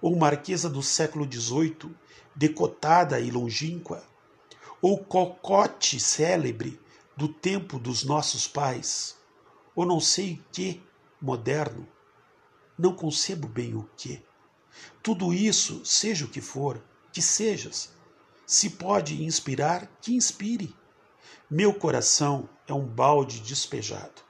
ou 0.00 0.14
marquesa 0.14 0.70
do 0.70 0.80
século 0.80 1.28
XVIII, 1.28 1.90
decotada 2.36 3.18
e 3.18 3.32
longínqua, 3.32 4.04
ou 4.80 4.96
cocote 4.96 5.98
célebre 5.98 6.78
do 7.16 7.26
tempo 7.26 7.80
dos 7.80 8.04
nossos 8.04 8.46
pais, 8.46 9.16
ou 9.74 9.84
não 9.84 9.98
sei 9.98 10.34
o 10.34 10.44
que 10.52 10.80
moderno, 11.20 11.86
não 12.78 12.94
concebo 12.94 13.46
bem 13.46 13.74
o 13.74 13.88
que. 13.96 14.24
Tudo 15.02 15.34
isso, 15.34 15.84
seja 15.84 16.24
o 16.24 16.28
que 16.28 16.40
for, 16.40 16.82
que 17.12 17.20
sejas, 17.20 17.92
se 18.46 18.70
pode 18.70 19.22
inspirar, 19.22 19.86
que 20.00 20.14
inspire. 20.14 20.74
Meu 21.48 21.74
coração 21.74 22.48
é 22.66 22.72
um 22.72 22.86
balde 22.86 23.40
despejado. 23.40 24.22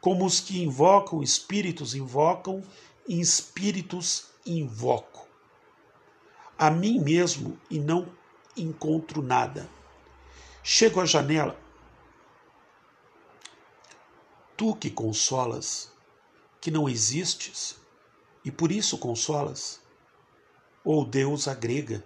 Como 0.00 0.24
os 0.24 0.40
que 0.40 0.62
invocam 0.62 1.22
espíritos 1.22 1.94
invocam, 1.94 2.62
espíritos 3.08 4.28
invoco. 4.44 5.26
A 6.58 6.70
mim 6.70 6.98
mesmo 7.00 7.58
e 7.70 7.78
não 7.78 8.10
encontro 8.56 9.22
nada. 9.22 9.68
Chego 10.62 11.00
à 11.00 11.06
janela. 11.06 11.58
Tu 14.56 14.74
que 14.76 14.90
consolas, 14.90 15.92
que 16.66 16.70
não 16.72 16.88
existes, 16.88 17.76
e 18.44 18.50
por 18.50 18.72
isso 18.72 18.98
consolas, 18.98 19.80
ou 20.82 21.04
Deus 21.06 21.46
a 21.46 21.54
grega, 21.54 22.04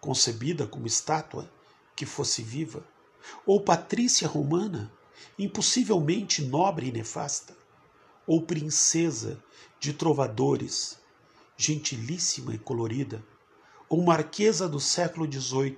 concebida 0.00 0.66
como 0.66 0.86
estátua 0.86 1.52
que 1.94 2.06
fosse 2.06 2.42
viva, 2.42 2.82
ou 3.44 3.60
Patrícia 3.60 4.26
romana, 4.26 4.90
impossivelmente 5.38 6.42
nobre 6.42 6.88
e 6.88 6.90
nefasta, 6.90 7.54
ou 8.26 8.40
princesa 8.40 9.38
de 9.78 9.92
trovadores, 9.92 10.98
gentilíssima 11.54 12.54
e 12.54 12.58
colorida, 12.58 13.22
ou 13.90 14.02
marquesa 14.02 14.66
do 14.66 14.80
século 14.80 15.30
XVIII, 15.30 15.76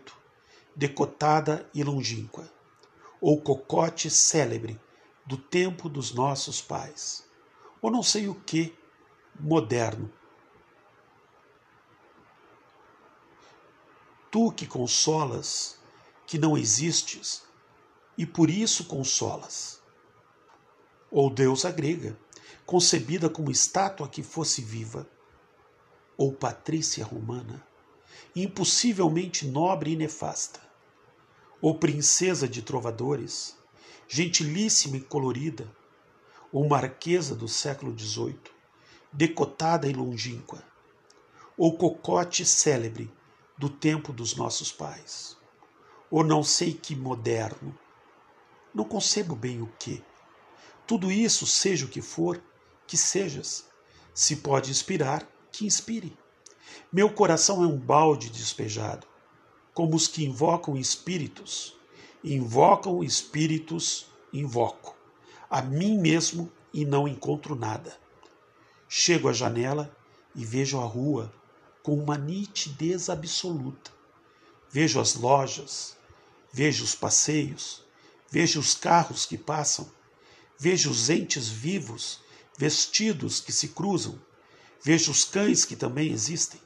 decotada 0.76 1.68
e 1.74 1.82
longínqua, 1.82 2.48
ou 3.20 3.40
cocote 3.40 4.08
célebre 4.08 4.80
do 5.26 5.36
tempo 5.36 5.88
dos 5.88 6.14
nossos 6.14 6.62
pais, 6.62 7.24
ou 7.84 7.90
não 7.90 8.02
sei 8.02 8.28
o 8.28 8.34
que 8.34 8.74
moderno. 9.38 10.10
Tu 14.30 14.50
que 14.52 14.66
consolas, 14.66 15.78
que 16.26 16.38
não 16.38 16.56
existes, 16.56 17.42
e 18.16 18.24
por 18.24 18.48
isso 18.48 18.86
consolas. 18.86 19.82
Ou 21.10 21.28
deusa 21.28 21.70
grega, 21.70 22.18
concebida 22.64 23.28
como 23.28 23.50
estátua 23.50 24.08
que 24.08 24.22
fosse 24.22 24.62
viva, 24.62 25.06
ou 26.16 26.32
patrícia 26.32 27.04
romana, 27.04 27.62
impossivelmente 28.34 29.46
nobre 29.46 29.92
e 29.92 29.96
nefasta, 29.96 30.62
ou 31.60 31.78
princesa 31.78 32.48
de 32.48 32.62
trovadores, 32.62 33.58
gentilíssima 34.08 34.96
e 34.96 35.02
colorida, 35.02 35.70
ou 36.54 36.68
marquesa 36.68 37.34
do 37.34 37.48
século 37.48 37.98
XVIII, 37.98 38.38
decotada 39.12 39.88
e 39.88 39.92
longínqua, 39.92 40.62
ou 41.58 41.76
cocote 41.76 42.46
célebre 42.46 43.12
do 43.58 43.68
tempo 43.68 44.12
dos 44.12 44.36
nossos 44.36 44.70
pais, 44.70 45.36
ou 46.08 46.22
não 46.22 46.44
sei 46.44 46.72
que 46.72 46.94
moderno, 46.94 47.76
Não 48.72 48.84
concebo 48.84 49.34
bem 49.36 49.62
o 49.62 49.66
que. 49.78 50.02
Tudo 50.86 51.10
isso, 51.10 51.44
seja 51.46 51.86
o 51.86 51.88
que 51.88 52.02
for, 52.02 52.42
que 52.88 52.96
sejas. 52.96 53.68
Se 54.12 54.36
pode 54.36 54.70
inspirar, 54.70 55.28
que 55.52 55.64
inspire. 55.64 56.16
Meu 56.92 57.08
coração 57.08 57.62
é 57.62 57.66
um 57.68 57.78
balde 57.78 58.30
despejado, 58.30 59.06
como 59.72 59.94
os 59.94 60.08
que 60.08 60.24
invocam 60.24 60.76
espíritos. 60.76 61.76
Invocam 62.22 63.02
espíritos, 63.02 64.06
invoco. 64.32 65.03
A 65.54 65.62
mim 65.62 65.96
mesmo 65.96 66.50
e 66.72 66.84
não 66.84 67.06
encontro 67.06 67.54
nada. 67.54 67.96
Chego 68.88 69.28
à 69.28 69.32
janela 69.32 69.96
e 70.34 70.44
vejo 70.44 70.80
a 70.80 70.84
rua 70.84 71.32
com 71.80 71.94
uma 71.96 72.18
nitidez 72.18 73.08
absoluta. 73.08 73.92
Vejo 74.68 74.98
as 74.98 75.14
lojas, 75.14 75.96
vejo 76.52 76.82
os 76.82 76.96
passeios, 76.96 77.84
vejo 78.28 78.58
os 78.58 78.74
carros 78.74 79.24
que 79.24 79.38
passam, 79.38 79.88
vejo 80.58 80.90
os 80.90 81.08
entes 81.08 81.48
vivos, 81.48 82.18
vestidos 82.58 83.38
que 83.38 83.52
se 83.52 83.68
cruzam, 83.68 84.20
vejo 84.82 85.12
os 85.12 85.24
cães 85.24 85.64
que 85.64 85.76
também 85.76 86.10
existem, 86.10 86.60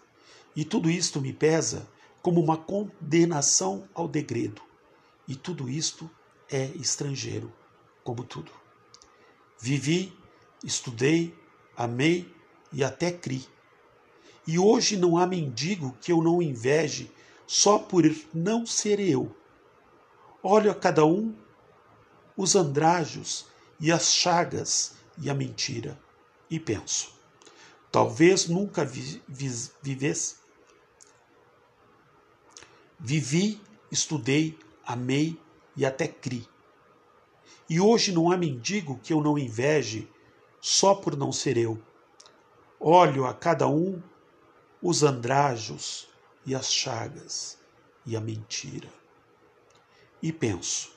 e 0.56 0.64
tudo 0.64 0.88
isto 0.88 1.20
me 1.20 1.34
pesa 1.34 1.86
como 2.22 2.40
uma 2.40 2.56
condenação 2.56 3.86
ao 3.92 4.08
degredo, 4.08 4.62
e 5.28 5.36
tudo 5.36 5.68
isto 5.68 6.10
é 6.50 6.68
estrangeiro, 6.68 7.52
como 8.02 8.24
tudo. 8.24 8.50
Vivi, 9.60 10.12
estudei, 10.62 11.34
amei 11.76 12.32
e 12.72 12.84
até 12.84 13.10
cri. 13.10 13.46
E 14.46 14.58
hoje 14.58 14.96
não 14.96 15.18
há 15.18 15.26
mendigo 15.26 15.96
que 16.00 16.12
eu 16.12 16.22
não 16.22 16.40
inveje 16.40 17.10
só 17.46 17.78
por 17.78 18.04
não 18.32 18.64
ser 18.64 19.00
eu. 19.00 19.34
Olho 20.42 20.70
a 20.70 20.74
cada 20.74 21.04
um 21.04 21.34
os 22.36 22.54
andrajos 22.54 23.46
e 23.80 23.90
as 23.90 24.12
chagas 24.12 24.94
e 25.18 25.28
a 25.28 25.34
mentira 25.34 25.98
e 26.50 26.58
penso: 26.58 27.12
talvez 27.90 28.48
nunca 28.48 28.84
vi, 28.84 29.22
vi, 29.28 29.50
vivesse. 29.82 30.36
Vivi, 32.98 33.60
estudei, 33.90 34.58
amei 34.84 35.40
e 35.76 35.84
até 35.84 36.08
cri. 36.08 36.48
E 37.68 37.78
hoje 37.80 38.12
não 38.12 38.30
há 38.30 38.36
mendigo 38.36 38.98
que 39.02 39.12
eu 39.12 39.20
não 39.20 39.38
inveje 39.38 40.10
só 40.60 40.94
por 40.94 41.16
não 41.16 41.30
ser 41.30 41.56
eu. 41.56 41.80
Olho 42.80 43.26
a 43.26 43.34
cada 43.34 43.68
um 43.68 44.02
os 44.80 45.02
andrajos 45.02 46.08
e 46.46 46.54
as 46.54 46.72
chagas 46.72 47.58
e 48.06 48.16
a 48.16 48.20
mentira. 48.20 48.88
E 50.22 50.32
penso: 50.32 50.92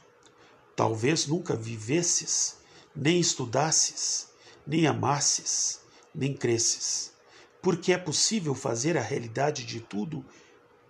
talvez 0.75 1.27
nunca 1.27 1.55
vivesses, 1.55 2.57
nem 2.95 3.19
estudasses, 3.19 4.29
nem 4.65 4.87
amasses, 4.87 5.81
nem 6.13 6.33
cresces, 6.33 7.13
porque 7.61 7.91
é 7.91 7.97
possível 7.97 8.55
fazer 8.55 8.97
a 8.97 9.01
realidade 9.01 9.65
de 9.65 9.81
tudo, 9.81 10.25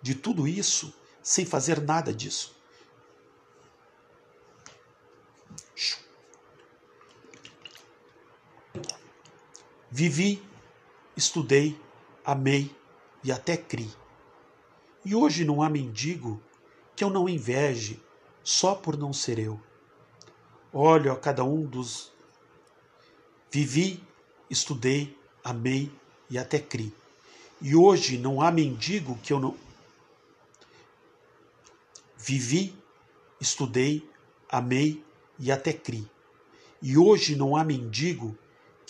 de 0.02 0.14
tudo 0.14 0.48
isso, 0.48 0.94
sem 1.24 1.46
fazer 1.46 1.82
nada 1.82 2.14
disso. 2.14 2.56
Vivi, 9.94 10.42
estudei, 11.18 11.78
amei 12.24 12.74
e 13.26 13.30
até 13.30 13.58
cri. 13.58 13.92
E 15.04 15.14
hoje 15.14 15.44
não 15.44 15.62
há 15.62 15.70
mendigo 15.70 16.42
que 16.96 17.04
eu 17.04 17.10
não 17.10 17.28
inveje 17.28 18.02
só 18.42 18.74
por 18.74 18.98
não 18.98 19.12
ser 19.12 19.38
eu. 19.38 19.60
Olho 20.72 21.12
a 21.12 21.18
cada 21.18 21.44
um 21.44 21.66
dos. 21.66 22.10
Vivi, 23.52 24.02
estudei, 24.50 25.20
amei 25.44 25.92
e 26.30 26.38
até 26.38 26.58
cri. 26.58 26.96
E 27.62 27.76
hoje 27.76 28.18
não 28.18 28.42
há 28.42 28.50
mendigo 28.50 29.18
que 29.18 29.34
eu 29.34 29.42
não. 29.42 29.58
Vivi, 32.16 32.74
estudei, 33.42 34.10
amei 34.48 35.04
e 35.38 35.52
até 35.52 35.74
cri. 35.74 36.10
E 36.82 36.98
hoje 36.98 37.36
não 37.36 37.58
há 37.58 37.64
mendigo 37.66 38.38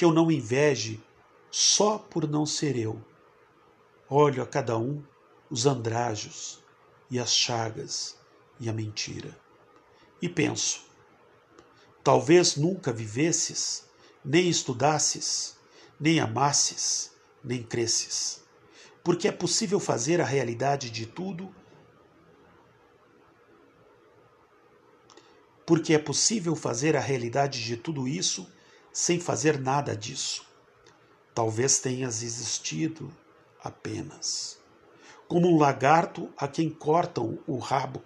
que 0.02 0.06
eu 0.06 0.12
não 0.12 0.32
inveje 0.32 1.00
só 1.52 2.00
por 2.00 2.28
não 2.28 2.44
ser 2.44 2.76
eu. 2.76 3.00
Olho 4.10 4.42
a 4.42 4.48
cada 4.48 4.76
um 4.76 5.04
os 5.48 5.68
andrajos 5.68 6.60
e 7.08 7.20
as 7.20 7.36
chagas 7.36 8.18
e 8.60 8.68
a 8.68 8.74
mentira. 8.74 9.40
E 10.20 10.28
penso: 10.28 10.82
talvez 12.04 12.56
nunca 12.56 12.92
vivesses, 12.92 13.88
nem 14.26 14.50
estudasses, 14.50 15.56
nem 16.00 16.20
amasses, 16.20 17.12
nem 17.44 17.62
cresces, 17.62 18.44
porque 19.04 19.28
é 19.28 19.32
possível 19.32 19.80
fazer 19.80 20.20
a 20.20 20.26
realidade 20.26 20.90
de 20.90 21.06
tudo. 21.06 21.54
Porque 25.64 25.94
é 25.94 26.00
possível 26.00 26.56
fazer 26.56 26.96
a 26.96 27.00
realidade 27.00 27.64
de 27.64 27.78
tudo 27.78 28.08
isso 28.08 28.52
sem 28.91 29.19
fazer 29.19 29.60
nada 29.60 29.95
disso. 29.95 30.45
Talvez 31.34 31.80
tenhas 31.80 32.23
existido 32.23 33.12
apenas 33.63 34.62
como 35.32 35.47
um 35.47 35.58
lagarto 35.58 36.30
a 36.36 36.45
quem 36.45 36.69
cortam 36.69 37.39
o 37.47 37.58
rabo, 37.58 38.04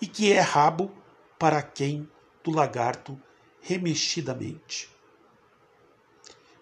e 0.00 0.06
que 0.06 0.32
é 0.32 0.40
rabo 0.40 0.90
para 1.38 1.60
quem 1.60 2.08
do 2.42 2.50
lagarto 2.50 3.20
remexidamente. 3.60 4.88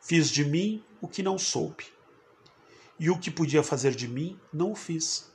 Fiz 0.00 0.28
de 0.30 0.44
mim 0.44 0.84
o 1.00 1.06
que 1.06 1.22
não 1.22 1.38
soube, 1.38 1.84
e 2.98 3.08
o 3.08 3.16
que 3.16 3.30
podia 3.30 3.62
fazer 3.62 3.94
de 3.94 4.08
mim 4.08 4.36
não 4.52 4.72
o 4.72 4.74
fiz. 4.74 5.30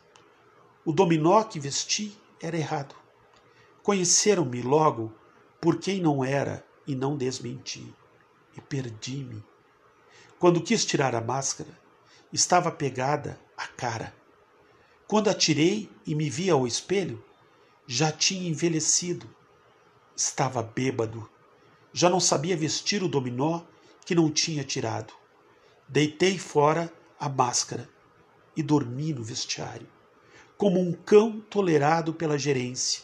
O 0.84 0.92
dominó 0.92 1.42
que 1.46 1.58
vesti 1.58 2.14
era 2.42 2.58
errado. 2.58 2.96
Conheceram-me 3.82 4.62
logo 4.62 5.14
por 5.62 5.80
quem 5.80 6.02
não 6.02 6.22
era 6.22 6.67
e 6.88 6.96
não 6.96 7.18
desmenti, 7.18 7.94
e 8.56 8.62
perdi-me. 8.62 9.44
Quando 10.40 10.64
quis 10.64 10.86
tirar 10.86 11.14
a 11.14 11.22
máscara, 11.22 11.78
estava 12.32 12.72
pegada 12.72 13.40
à 13.58 13.68
cara. 13.68 14.16
Quando 15.06 15.30
atirei 15.30 15.92
e 16.06 16.16
me 16.16 16.30
vi 16.30 16.50
ao 16.50 16.66
espelho, 16.66 17.24
já 17.86 18.12
tinha 18.12 18.50
envelhecido. 18.50 19.30
Estava 20.16 20.64
bêbado. 20.64 21.30
Já 21.92 22.10
não 22.10 22.20
sabia 22.20 22.56
vestir 22.56 23.04
o 23.04 23.08
dominó 23.08 23.62
que 24.06 24.16
não 24.16 24.32
tinha 24.32 24.64
tirado. 24.64 25.14
Deitei 25.88 26.38
fora 26.38 26.92
a 27.20 27.28
máscara 27.28 27.90
e 28.56 28.64
dormi 28.64 29.14
no 29.14 29.24
vestiário, 29.24 29.88
como 30.58 30.80
um 30.80 30.92
cão 30.92 31.40
tolerado 31.50 32.14
pela 32.14 32.38
gerência, 32.38 33.04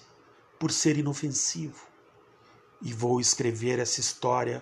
por 0.59 0.71
ser 0.71 0.97
inofensivo 0.97 1.92
e 2.83 2.91
vou 2.91 3.21
escrever 3.21 3.79
essa 3.79 4.01
história 4.01 4.61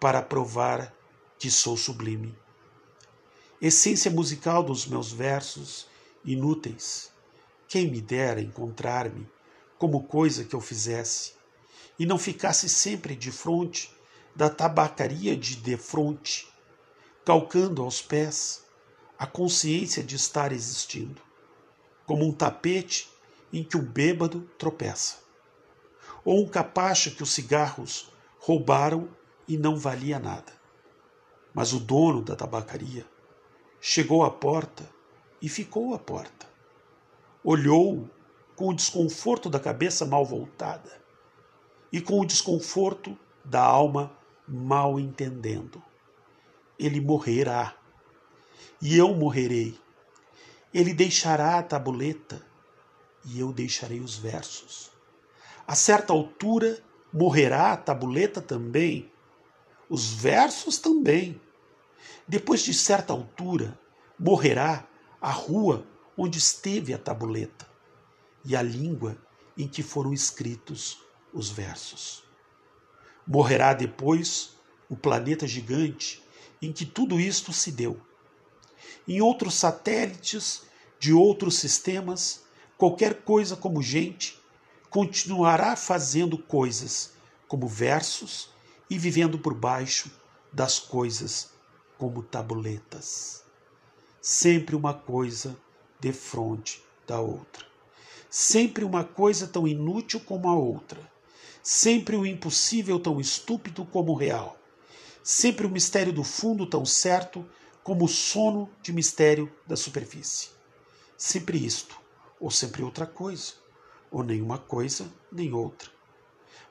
para 0.00 0.20
provar 0.20 0.92
que 1.38 1.50
sou 1.50 1.76
sublime. 1.76 2.36
Essência 3.62 4.10
musical 4.10 4.62
dos 4.62 4.86
meus 4.86 5.12
versos 5.12 5.86
inúteis. 6.24 7.12
Quem 7.68 7.88
me 7.88 8.00
dera 8.00 8.40
encontrar-me 8.40 9.28
como 9.78 10.02
coisa 10.02 10.44
que 10.44 10.54
eu 10.54 10.60
fizesse 10.60 11.34
e 11.98 12.04
não 12.04 12.18
ficasse 12.18 12.68
sempre 12.68 13.14
de 13.14 13.30
fronte 13.30 13.94
da 14.34 14.50
tabacaria 14.50 15.36
de 15.36 15.56
defronte, 15.56 16.48
calcando 17.24 17.82
aos 17.82 18.02
pés 18.02 18.64
a 19.18 19.26
consciência 19.26 20.02
de 20.02 20.16
estar 20.16 20.50
existindo, 20.50 21.20
como 22.06 22.26
um 22.26 22.32
tapete 22.32 23.08
em 23.52 23.62
que 23.62 23.76
o 23.76 23.82
bêbado 23.82 24.48
tropeça 24.58 25.19
ou 26.24 26.42
um 26.42 26.48
capacho 26.48 27.12
que 27.12 27.22
os 27.22 27.32
cigarros 27.32 28.12
roubaram 28.38 29.08
e 29.46 29.56
não 29.56 29.76
valia 29.76 30.18
nada. 30.18 30.52
Mas 31.52 31.72
o 31.72 31.80
dono 31.80 32.22
da 32.22 32.36
tabacaria 32.36 33.06
chegou 33.80 34.24
à 34.24 34.30
porta 34.30 34.88
e 35.40 35.48
ficou 35.48 35.94
à 35.94 35.98
porta. 35.98 36.46
Olhou 37.42 38.08
com 38.54 38.68
o 38.68 38.74
desconforto 38.74 39.48
da 39.48 39.58
cabeça 39.58 40.04
mal 40.04 40.24
voltada 40.24 41.00
e 41.90 42.00
com 42.00 42.20
o 42.20 42.26
desconforto 42.26 43.18
da 43.44 43.62
alma 43.62 44.16
mal 44.46 45.00
entendendo. 45.00 45.82
Ele 46.78 47.00
morrerá 47.00 47.74
e 48.80 48.96
eu 48.96 49.14
morrerei. 49.14 49.78
Ele 50.72 50.94
deixará 50.94 51.58
a 51.58 51.62
tabuleta 51.62 52.46
e 53.24 53.40
eu 53.40 53.52
deixarei 53.52 54.00
os 54.00 54.16
versos. 54.16 54.89
A 55.70 55.76
certa 55.76 56.12
altura 56.12 56.82
morrerá 57.12 57.72
a 57.72 57.76
tabuleta 57.76 58.42
também, 58.42 59.08
os 59.88 60.12
versos 60.12 60.78
também. 60.78 61.40
Depois 62.26 62.62
de 62.62 62.74
certa 62.74 63.12
altura 63.12 63.78
morrerá 64.18 64.84
a 65.20 65.30
rua 65.30 65.86
onde 66.18 66.38
esteve 66.38 66.92
a 66.92 66.98
tabuleta 66.98 67.68
e 68.44 68.56
a 68.56 68.62
língua 68.62 69.16
em 69.56 69.68
que 69.68 69.80
foram 69.80 70.12
escritos 70.12 71.04
os 71.32 71.50
versos. 71.50 72.24
Morrerá 73.24 73.72
depois 73.72 74.56
o 74.88 74.96
planeta 74.96 75.46
gigante 75.46 76.20
em 76.60 76.72
que 76.72 76.84
tudo 76.84 77.20
isto 77.20 77.52
se 77.52 77.70
deu. 77.70 77.96
Em 79.06 79.20
outros 79.20 79.54
satélites 79.54 80.64
de 80.98 81.12
outros 81.12 81.60
sistemas, 81.60 82.42
qualquer 82.76 83.22
coisa 83.22 83.54
como 83.54 83.80
gente 83.80 84.39
continuará 84.90 85.76
fazendo 85.76 86.36
coisas 86.36 87.12
como 87.46 87.68
versos 87.68 88.50
e 88.90 88.98
vivendo 88.98 89.38
por 89.38 89.54
baixo 89.54 90.10
das 90.52 90.80
coisas 90.80 91.50
como 91.96 92.24
tabuletas. 92.24 93.44
Sempre 94.20 94.74
uma 94.74 94.92
coisa 94.92 95.56
de 96.00 96.12
frente 96.12 96.82
da 97.06 97.20
outra. 97.20 97.64
Sempre 98.28 98.84
uma 98.84 99.04
coisa 99.04 99.46
tão 99.46 99.66
inútil 99.66 100.20
como 100.20 100.48
a 100.48 100.54
outra. 100.54 101.00
Sempre 101.62 102.16
o 102.16 102.26
impossível 102.26 102.98
tão 102.98 103.20
estúpido 103.20 103.84
como 103.84 104.12
o 104.12 104.16
real. 104.16 104.58
Sempre 105.22 105.66
o 105.66 105.70
mistério 105.70 106.12
do 106.12 106.24
fundo 106.24 106.66
tão 106.66 106.84
certo 106.84 107.48
como 107.84 108.06
o 108.06 108.08
sono 108.08 108.68
de 108.82 108.92
mistério 108.92 109.52
da 109.66 109.76
superfície. 109.76 110.48
Sempre 111.16 111.64
isto, 111.64 111.96
ou 112.40 112.50
sempre 112.50 112.82
outra 112.82 113.06
coisa, 113.06 113.52
ou 114.10 114.22
nenhuma 114.22 114.58
coisa 114.58 115.12
nem 115.30 115.52
outra. 115.52 115.90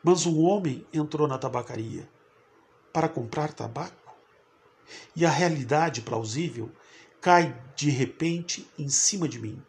Mas 0.03 0.25
um 0.25 0.39
homem 0.41 0.85
entrou 0.93 1.27
na 1.27 1.37
tabacaria 1.37 2.09
para 2.91 3.09
comprar 3.09 3.53
tabaco 3.53 4.15
e 5.15 5.25
a 5.25 5.29
realidade 5.29 6.01
plausível 6.01 6.71
cai 7.21 7.55
de 7.75 7.89
repente 7.89 8.67
em 8.77 8.89
cima 8.89 9.27
de 9.27 9.39
mim. 9.39 9.61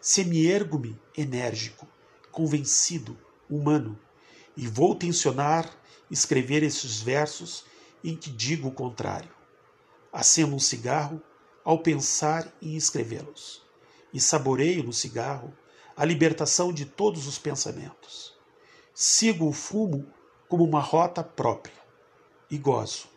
Semi-ergo-me 0.00 0.98
enérgico, 1.16 1.88
convencido, 2.30 3.18
humano, 3.48 3.98
e 4.56 4.66
vou 4.68 4.94
tensionar 4.94 5.70
escrever 6.10 6.62
esses 6.62 7.00
versos 7.00 7.64
em 8.04 8.16
que 8.16 8.30
digo 8.30 8.68
o 8.68 8.72
contrário. 8.72 9.30
Acendo 10.12 10.54
um 10.54 10.60
cigarro 10.60 11.20
ao 11.64 11.80
pensar 11.80 12.52
em 12.62 12.76
escrevê-los, 12.76 13.62
e 14.12 14.20
saboreio 14.20 14.84
no 14.84 14.92
cigarro 14.92 15.52
a 15.96 16.04
libertação 16.04 16.72
de 16.72 16.84
todos 16.84 17.26
os 17.26 17.38
pensamentos. 17.38 18.34
Sigo 18.92 19.48
o 19.48 19.52
fumo 19.52 20.06
como 20.46 20.62
uma 20.62 20.80
rota 20.80 21.24
própria 21.24 21.74
e 22.50 22.58
gozo 22.58 23.08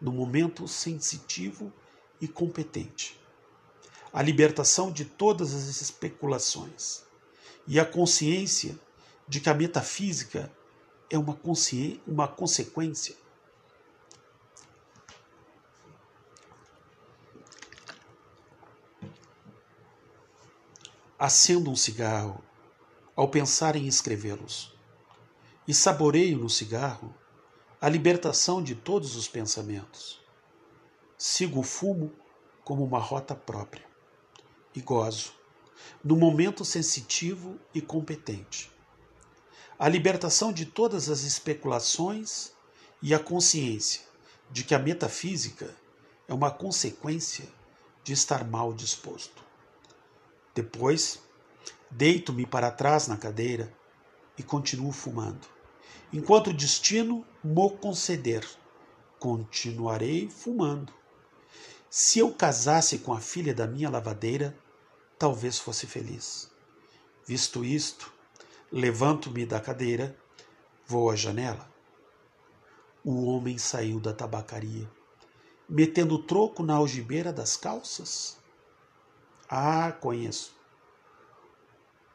no 0.00 0.12
momento 0.12 0.68
sensitivo 0.68 1.72
e 2.20 2.28
competente. 2.28 3.18
A 4.12 4.22
libertação 4.22 4.92
de 4.92 5.04
todas 5.04 5.52
as 5.52 5.80
especulações 5.80 7.02
e 7.66 7.80
a 7.80 7.84
consciência 7.84 8.78
de 9.26 9.40
que 9.40 9.50
a 9.50 9.54
metafísica 9.54 10.50
é 11.10 11.18
uma, 11.18 11.38
uma 12.06 12.28
consequência 12.28 13.16
Acendo 21.20 21.68
um 21.68 21.74
cigarro 21.74 22.40
ao 23.16 23.26
pensar 23.26 23.74
em 23.74 23.88
escrevê-los 23.88 24.72
e 25.66 25.74
saboreio 25.74 26.38
no 26.38 26.48
cigarro 26.48 27.12
a 27.80 27.88
libertação 27.88 28.62
de 28.62 28.76
todos 28.76 29.16
os 29.16 29.26
pensamentos. 29.26 30.20
Sigo 31.18 31.58
o 31.58 31.64
fumo 31.64 32.12
como 32.62 32.84
uma 32.84 33.00
rota 33.00 33.34
própria 33.34 33.84
e 34.72 34.80
gozo, 34.80 35.32
no 36.04 36.14
momento 36.14 36.64
sensitivo 36.64 37.58
e 37.74 37.80
competente. 37.80 38.70
A 39.76 39.88
libertação 39.88 40.52
de 40.52 40.66
todas 40.66 41.08
as 41.08 41.24
especulações 41.24 42.52
e 43.02 43.12
a 43.12 43.18
consciência 43.18 44.02
de 44.52 44.62
que 44.62 44.72
a 44.72 44.78
metafísica 44.78 45.74
é 46.28 46.32
uma 46.32 46.52
consequência 46.52 47.48
de 48.04 48.12
estar 48.12 48.44
mal 48.44 48.72
disposto. 48.72 49.47
Depois, 50.58 51.22
deito-me 51.88 52.44
para 52.44 52.72
trás 52.72 53.06
na 53.06 53.16
cadeira 53.16 53.72
e 54.36 54.42
continuo 54.42 54.90
fumando. 54.90 55.46
Enquanto 56.12 56.48
o 56.48 56.52
destino 56.52 57.24
mo 57.44 57.70
conceder, 57.76 58.44
continuarei 59.20 60.28
fumando. 60.28 60.92
Se 61.88 62.18
eu 62.18 62.34
casasse 62.34 62.98
com 62.98 63.12
a 63.12 63.20
filha 63.20 63.54
da 63.54 63.68
minha 63.68 63.88
lavadeira, 63.88 64.58
talvez 65.16 65.60
fosse 65.60 65.86
feliz. 65.86 66.50
Visto 67.24 67.64
isto, 67.64 68.12
levanto-me 68.72 69.46
da 69.46 69.60
cadeira, 69.60 70.18
vou 70.84 71.08
à 71.08 71.14
janela. 71.14 71.72
O 73.04 73.26
homem 73.26 73.58
saiu 73.58 74.00
da 74.00 74.12
tabacaria, 74.12 74.90
metendo 75.68 76.16
o 76.16 76.22
troco 76.24 76.64
na 76.64 76.74
algibeira 76.74 77.32
das 77.32 77.56
calças. 77.56 78.36
Ah, 79.50 79.92
conheço. 79.92 80.54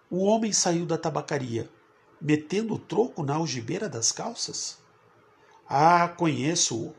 O 0.08 0.24
homem 0.26 0.54
saiu 0.54 0.86
da 0.86 1.00
tabacaria, 1.00 1.68
metendo 2.22 2.76
o 2.76 2.80
troco 2.80 3.24
na 3.24 3.34
algibeira 3.34 3.90
das 3.90 4.12
calças? 4.12 4.78
Ah, 5.68 6.08
conheço-o. 6.08 6.94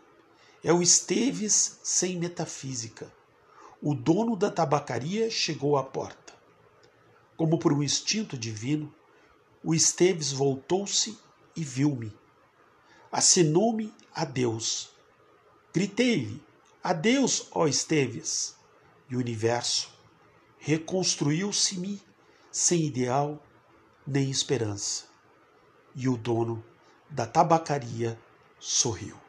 É 0.65 0.73
o 0.73 0.83
Esteves 0.83 1.79
sem 1.85 2.19
metafísica. 2.19 3.13
O 3.81 3.95
dono 3.95 4.35
da 4.35 4.51
tabacaria 4.51 5.31
chegou 5.31 5.77
à 5.77 5.85
porta. 5.85 6.35
Como 7.37 7.57
por 7.57 7.73
um 7.73 7.81
instinto 7.81 8.37
divino, 8.37 8.93
o 9.63 9.73
Esteves 9.73 10.33
voltou-se 10.33 11.17
e 11.55 11.63
viu-me. 11.63 12.13
Assinou-me 13.13 13.95
adeus. 14.13 14.91
Gritei-lhe: 15.73 16.43
Adeus, 16.83 17.47
ó 17.53 17.69
Esteves! 17.69 18.57
E 19.09 19.15
o 19.15 19.21
universo 19.21 19.94
reconstruiu-se-me 20.67 22.01
sem 22.51 22.87
ideal 22.87 23.39
nem 24.07 24.31
esperança. 24.31 25.05
E 25.95 26.09
o 26.09 26.17
dono 26.17 26.65
da 27.11 27.27
tabacaria 27.27 28.19
sorriu. 28.59 29.24